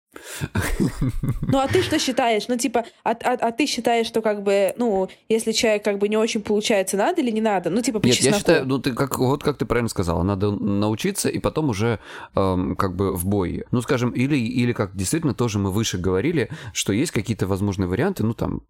[1.42, 2.48] Ну, а ты что считаешь?
[2.48, 6.08] Ну, типа, а, а- а ты считаешь, что как бы, ну, если человек как бы
[6.08, 7.70] не очень получается, надо или не надо?
[7.70, 8.38] Ну, типа, по Нет, я чесноку.
[8.38, 11.98] считаю, ну ты как вот как ты правильно сказала, надо научиться и потом уже
[12.34, 13.64] эм, как бы в бой.
[13.70, 18.24] Ну, скажем, или или как действительно тоже мы выше говорили, что есть какие-то возможные варианты,
[18.24, 18.62] ну там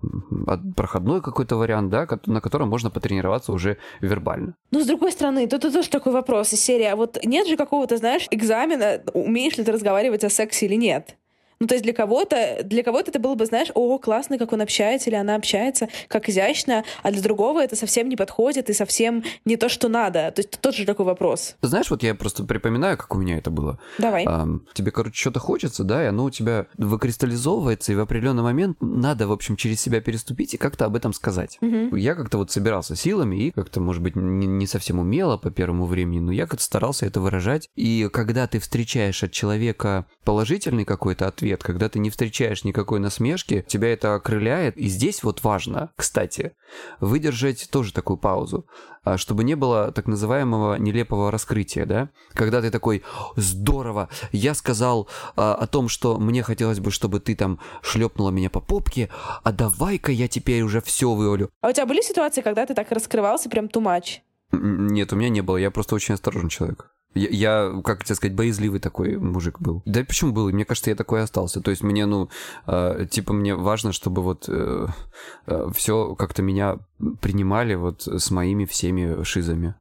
[0.76, 4.54] проходной какой-то вариант, да, на котором можно потренироваться уже вербально.
[4.70, 6.84] Ну, с другой стороны, тут тоже такой вопрос из серии.
[6.86, 11.16] А вот нет же какого-то, знаешь, экзамена, умеешь ли ты разговаривать о сексе или нет?
[11.62, 14.62] Ну, то есть для кого-то, для кого-то это было бы, знаешь, о, классно, как он
[14.62, 19.22] общается или она общается, как изящно, а для другого это совсем не подходит и совсем
[19.44, 20.32] не то, что надо.
[20.32, 21.54] То есть тот же такой вопрос.
[21.60, 23.78] Ты знаешь, вот я просто припоминаю, как у меня это было.
[23.98, 24.24] Давай.
[24.26, 28.78] Ам, тебе, короче, что-то хочется, да, и оно у тебя выкристаллизовывается, и в определенный момент
[28.80, 31.58] надо, в общем, через себя переступить и как-то об этом сказать.
[31.60, 31.94] Мгм.
[31.94, 35.86] Я как-то вот собирался силами и как-то, может быть, не, не совсем умело по первому
[35.86, 37.68] времени, но я как-то старался это выражать.
[37.76, 43.64] И когда ты встречаешь от человека положительный какой-то ответ, когда ты не встречаешь никакой насмешки,
[43.66, 44.76] тебя это окрыляет.
[44.76, 46.52] И здесь вот важно, кстати,
[47.00, 48.66] выдержать тоже такую паузу,
[49.02, 52.10] а, чтобы не было так называемого нелепого раскрытия, да?
[52.34, 53.02] Когда ты такой,
[53.36, 58.48] здорово, я сказал а, о том, что мне хотелось бы, чтобы ты там шлепнула меня
[58.50, 59.10] по попке,
[59.42, 61.50] а давай-ка я теперь уже все вывалю.
[61.60, 63.68] А у тебя были ситуации, когда ты так раскрывался прям?
[64.52, 66.90] Н- Нет, у меня не было, я просто очень осторожный человек.
[67.14, 69.82] Я, я, как тебе сказать, боязливый такой мужик был.
[69.84, 70.50] Да и почему был?
[70.50, 71.60] Мне кажется, я такой остался.
[71.60, 72.28] То есть мне, ну,
[72.66, 74.48] э, типа, мне важно, чтобы вот
[75.74, 76.78] все как-то меня
[77.20, 79.74] принимали вот с моими всеми шизами.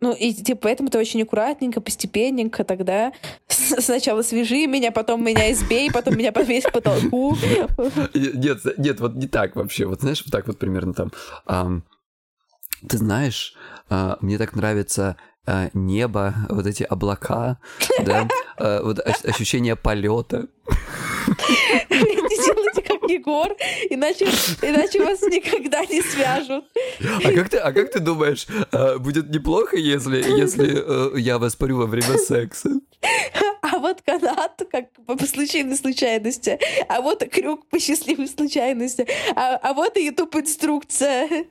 [0.00, 3.12] Ну, и типа поэтому ты очень аккуратненько, постепенненько тогда.
[3.48, 7.36] Сначала свяжи меня, потом меня избей, потом меня повесь к потолку.
[8.14, 9.86] Нет, нет, вот не так вообще.
[9.86, 11.12] Вот знаешь, вот так вот примерно там.
[11.46, 11.84] ам,
[12.88, 13.54] ты знаешь,
[13.88, 15.16] а, мне так нравится
[15.46, 17.58] а, небо, вот эти облака,
[18.04, 20.46] да, а, вот ощ- ощущение полета.
[21.90, 23.48] Не делайте как Егор,
[23.90, 24.26] иначе,
[24.62, 26.64] иначе вас никогда не свяжут.
[27.24, 31.78] А как ты, а как ты думаешь, а, будет неплохо, если, если э, я воспарю
[31.78, 32.70] во время секса?
[33.62, 36.58] А вот канат, как по по случайной случайности.
[36.88, 39.06] А вот крюк по счастливой случайности.
[39.34, 41.46] А, а вот и YouTube-инструкция.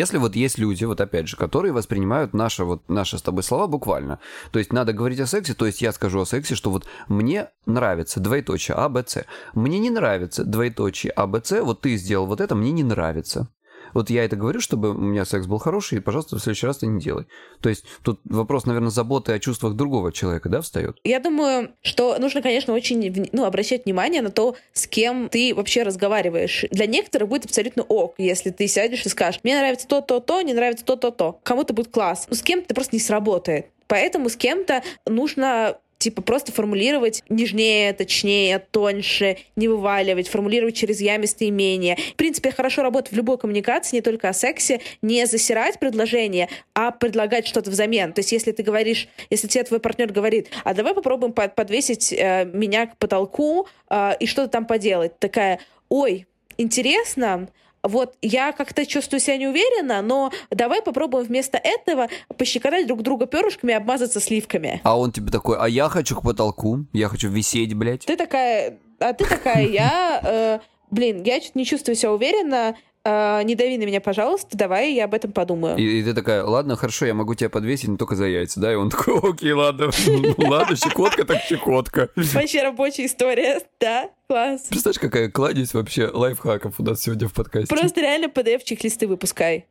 [0.00, 3.66] Если вот есть люди, вот опять же, которые воспринимают наши, вот, наши с тобой слова
[3.66, 4.18] буквально,
[4.50, 7.50] то есть надо говорить о сексе, то есть я скажу о сексе, что вот мне
[7.66, 9.26] нравится двоеточие А, Б, С.
[9.52, 13.48] Мне не нравится двоеточие А, Б, С, вот ты сделал вот это, мне не нравится.
[13.94, 16.78] Вот я это говорю, чтобы у меня секс был хороший, и, пожалуйста, в следующий раз
[16.78, 17.26] ты не делай.
[17.60, 20.98] То есть тут вопрос, наверное, заботы о чувствах другого человека, да, встает?
[21.04, 25.82] Я думаю, что нужно, конечно, очень ну, обращать внимание на то, с кем ты вообще
[25.82, 26.64] разговариваешь.
[26.70, 30.40] Для некоторых будет абсолютно ок, если ты сядешь и скажешь, мне нравится то, то, то,
[30.42, 31.40] не нравится то, то, то.
[31.42, 32.26] Кому-то будет класс.
[32.28, 33.66] Но с кем-то это просто не сработает.
[33.86, 41.18] Поэтому с кем-то нужно типа просто формулировать нежнее, точнее, тоньше, не вываливать, формулировать через я
[41.18, 41.96] местоимение.
[41.96, 46.90] В принципе, хорошо работать в любой коммуникации, не только о сексе, не засирать предложение, а
[46.90, 48.14] предлагать что-то взамен.
[48.14, 52.12] То есть, если ты говоришь, если тебе твой партнер говорит, а давай попробуем под- подвесить
[52.12, 55.18] э, меня к потолку э, и что-то там поделать.
[55.18, 56.26] Такая, ой,
[56.56, 57.48] интересно,
[57.82, 63.72] вот я как-то чувствую себя неуверенно, но давай попробуем вместо этого пощекотать друг друга перышками
[63.72, 64.80] и обмазаться сливками.
[64.84, 68.04] А он тебе такой, а я хочу к потолку, я хочу висеть, блядь.
[68.04, 70.58] Ты такая, а ты такая, я, э,
[70.90, 75.04] блин, я что-то не чувствую себя уверенно, э, не дави на меня, пожалуйста, давай я
[75.04, 75.76] об этом подумаю.
[75.76, 78.72] И, и ты такая, ладно, хорошо, я могу тебя подвесить, но только за яйца, да?
[78.72, 79.90] И он такой, окей, ладно,
[80.38, 82.08] ладно, щекотка так щекотка.
[82.16, 84.62] Вообще рабочая история, да, класс.
[84.68, 87.74] Представляешь, какая кладезь вообще лайфхаков у нас сегодня в подкасте?
[87.74, 89.66] Просто реально PDF-чек-листы выпускай.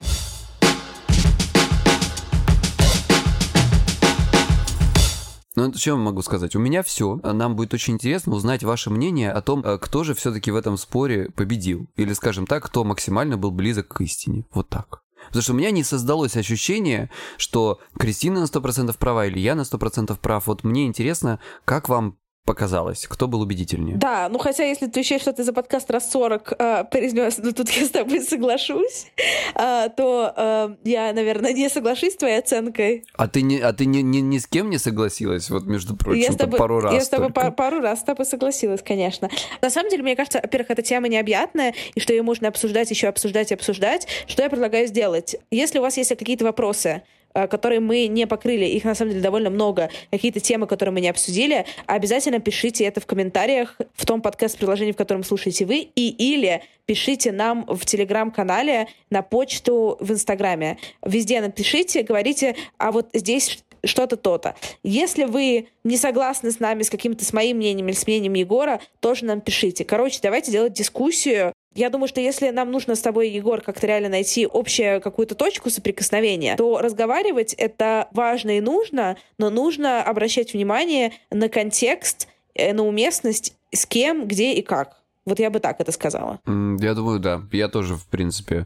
[5.60, 6.56] Ну, что я могу сказать?
[6.56, 7.20] У меня все.
[7.22, 10.78] Нам будет очень интересно узнать ваше мнение о том, э, кто же все-таки в этом
[10.78, 11.88] споре победил.
[11.98, 14.46] Или, скажем так, кто максимально был близок к истине.
[14.54, 15.02] Вот так.
[15.28, 19.62] Потому что у меня не создалось ощущение, что Кристина на 100% права или я на
[19.62, 20.48] 100% прав.
[20.48, 22.18] Вот мне интересно, как вам
[22.50, 23.98] показалось, кто был убедительнее.
[23.98, 27.52] Да, ну хотя если ты считаешь, что ты за подкаст раз 40 э, произнес, ну
[27.52, 29.06] тут я с тобой соглашусь,
[29.54, 33.06] э, то э, я, наверное, не соглашусь с твоей оценкой.
[33.14, 36.22] А ты, не, а ты ни, ни, ни с кем не согласилась, вот между прочим,
[36.22, 39.30] я с тобой, пару раз я с тобой пар- пару раз с тобой согласилась, конечно.
[39.62, 43.10] На самом деле, мне кажется, во-первых, эта тема необъятная, и что ее можно обсуждать, еще
[43.10, 44.08] обсуждать и обсуждать.
[44.26, 45.36] Что я предлагаю сделать?
[45.52, 49.50] Если у вас есть какие-то вопросы, которые мы не покрыли, их на самом деле довольно
[49.50, 54.92] много, какие-то темы, которые мы не обсудили, обязательно пишите это в комментариях в том подкаст-приложении,
[54.92, 60.78] в котором слушаете вы, и или пишите нам в телеграм-канале, на почту, в инстаграме.
[61.06, 64.56] Везде напишите, говорите, а вот здесь что-то то-то.
[64.84, 68.82] Если вы не согласны с нами, с каким-то с моим мнением или с мнением Егора,
[69.00, 69.86] тоже нам пишите.
[69.86, 71.54] Короче, давайте делать дискуссию.
[71.76, 75.70] Я думаю, что если нам нужно с тобой, Егор, как-то реально найти общую какую-то точку
[75.70, 82.86] соприкосновения, то разговаривать это важно и нужно, но нужно обращать внимание на контекст, э, на
[82.86, 84.99] уместность, с кем, где и как.
[85.30, 86.40] Вот я бы так это сказала.
[86.48, 87.44] Я думаю, да.
[87.52, 88.66] Я тоже, в принципе,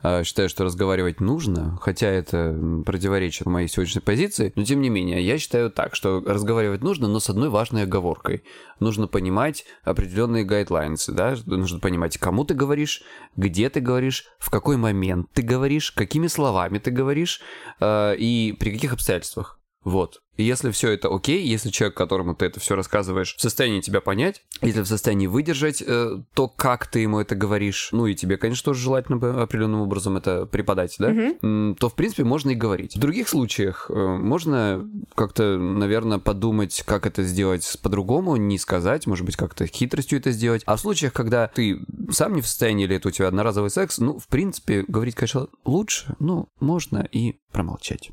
[0.00, 2.56] а, считаю, что разговаривать нужно, хотя это
[2.86, 7.18] противоречит моей сегодняшней позиции, но тем не менее, я считаю так, что разговаривать нужно, но
[7.18, 8.44] с одной важной оговоркой.
[8.78, 13.02] Нужно понимать определенные гайдлайнсы, да, нужно понимать, кому ты говоришь,
[13.36, 17.40] где ты говоришь, в какой момент ты говоришь, какими словами ты говоришь
[17.80, 19.58] а, и при каких обстоятельствах.
[19.84, 20.20] Вот.
[20.36, 24.00] И если все это окей, если человек, которому ты это все рассказываешь, в состоянии тебя
[24.00, 28.36] понять, если в состоянии выдержать э, то, как ты ему это говоришь, ну и тебе,
[28.36, 31.76] конечно, тоже желательно бы определенным образом это преподать, да, mm-hmm.
[31.76, 32.96] то, в принципе, можно и говорить.
[32.96, 39.24] В других случаях э, можно как-то, наверное, подумать, как это сделать по-другому, не сказать, может
[39.24, 40.62] быть, как-то хитростью это сделать.
[40.66, 41.78] А в случаях, когда ты
[42.10, 45.46] сам не в состоянии, или это у тебя одноразовый секс, ну, в принципе, говорить, конечно,
[45.64, 48.10] лучше, но можно и промолчать.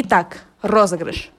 [0.00, 1.32] Итак, розыгрыш.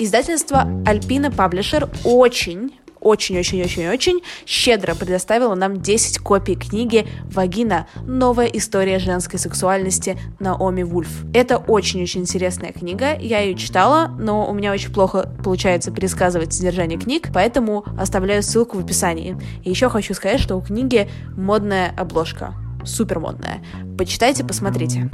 [0.00, 7.86] Издательство Альпина Паблишер очень очень-очень-очень-очень щедро предоставила нам 10 копий книги «Вагина.
[8.04, 11.26] Новая история женской сексуальности» Наоми Вульф.
[11.32, 16.98] Это очень-очень интересная книга, я ее читала, но у меня очень плохо получается пересказывать содержание
[16.98, 19.36] книг, поэтому оставляю ссылку в описании.
[19.62, 23.62] И еще хочу сказать, что у книги модная обложка, супер модная.
[23.96, 25.08] Почитайте, посмотрите.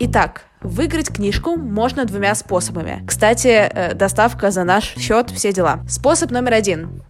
[0.00, 3.02] Итак, Выиграть книжку можно двумя способами.
[3.06, 5.80] Кстати, э, доставка за наш счет, все дела.
[5.88, 7.02] Способ номер один.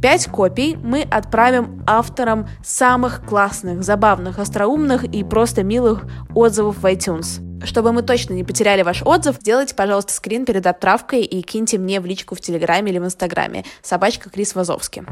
[0.00, 7.42] Пять копий мы отправим авторам самых классных, забавных, остроумных и просто милых отзывов в iTunes.
[7.64, 12.00] Чтобы мы точно не потеряли ваш отзыв, сделайте, пожалуйста, скрин перед отправкой и киньте мне
[12.00, 13.64] в личку в Телеграме или в Инстаграме.
[13.82, 15.02] Собачка Крис Вазовский.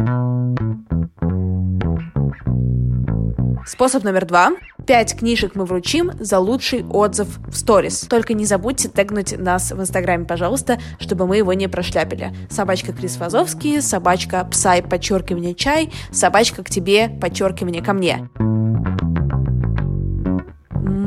[3.67, 4.53] Способ номер два.
[4.87, 8.01] Пять книжек мы вручим за лучший отзыв в сторис.
[8.01, 12.35] Только не забудьте тегнуть нас в Инстаграме, пожалуйста, чтобы мы его не прошляпили.
[12.51, 18.29] Собачка Крис Вазовский, собачка Псай, подчеркивание чай, собачка к тебе, подчеркивание ко мне.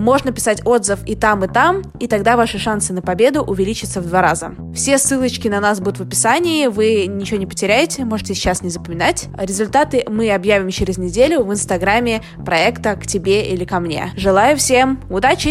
[0.07, 4.07] Можно писать отзыв и там, и там, и тогда ваши шансы на победу увеличатся в
[4.07, 4.55] два раза.
[4.73, 9.27] Все ссылочки на нас будут в описании, вы ничего не потеряете, можете сейчас не запоминать.
[9.37, 14.13] Результаты мы объявим через неделю в инстаграме проекта «К тебе или ко мне».
[14.15, 15.49] Желаю всем удачи!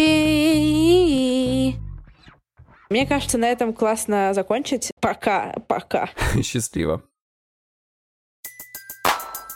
[2.89, 4.89] Мне кажется, на этом классно закончить.
[4.99, 6.09] Пока, пока.
[6.43, 7.03] Счастливо.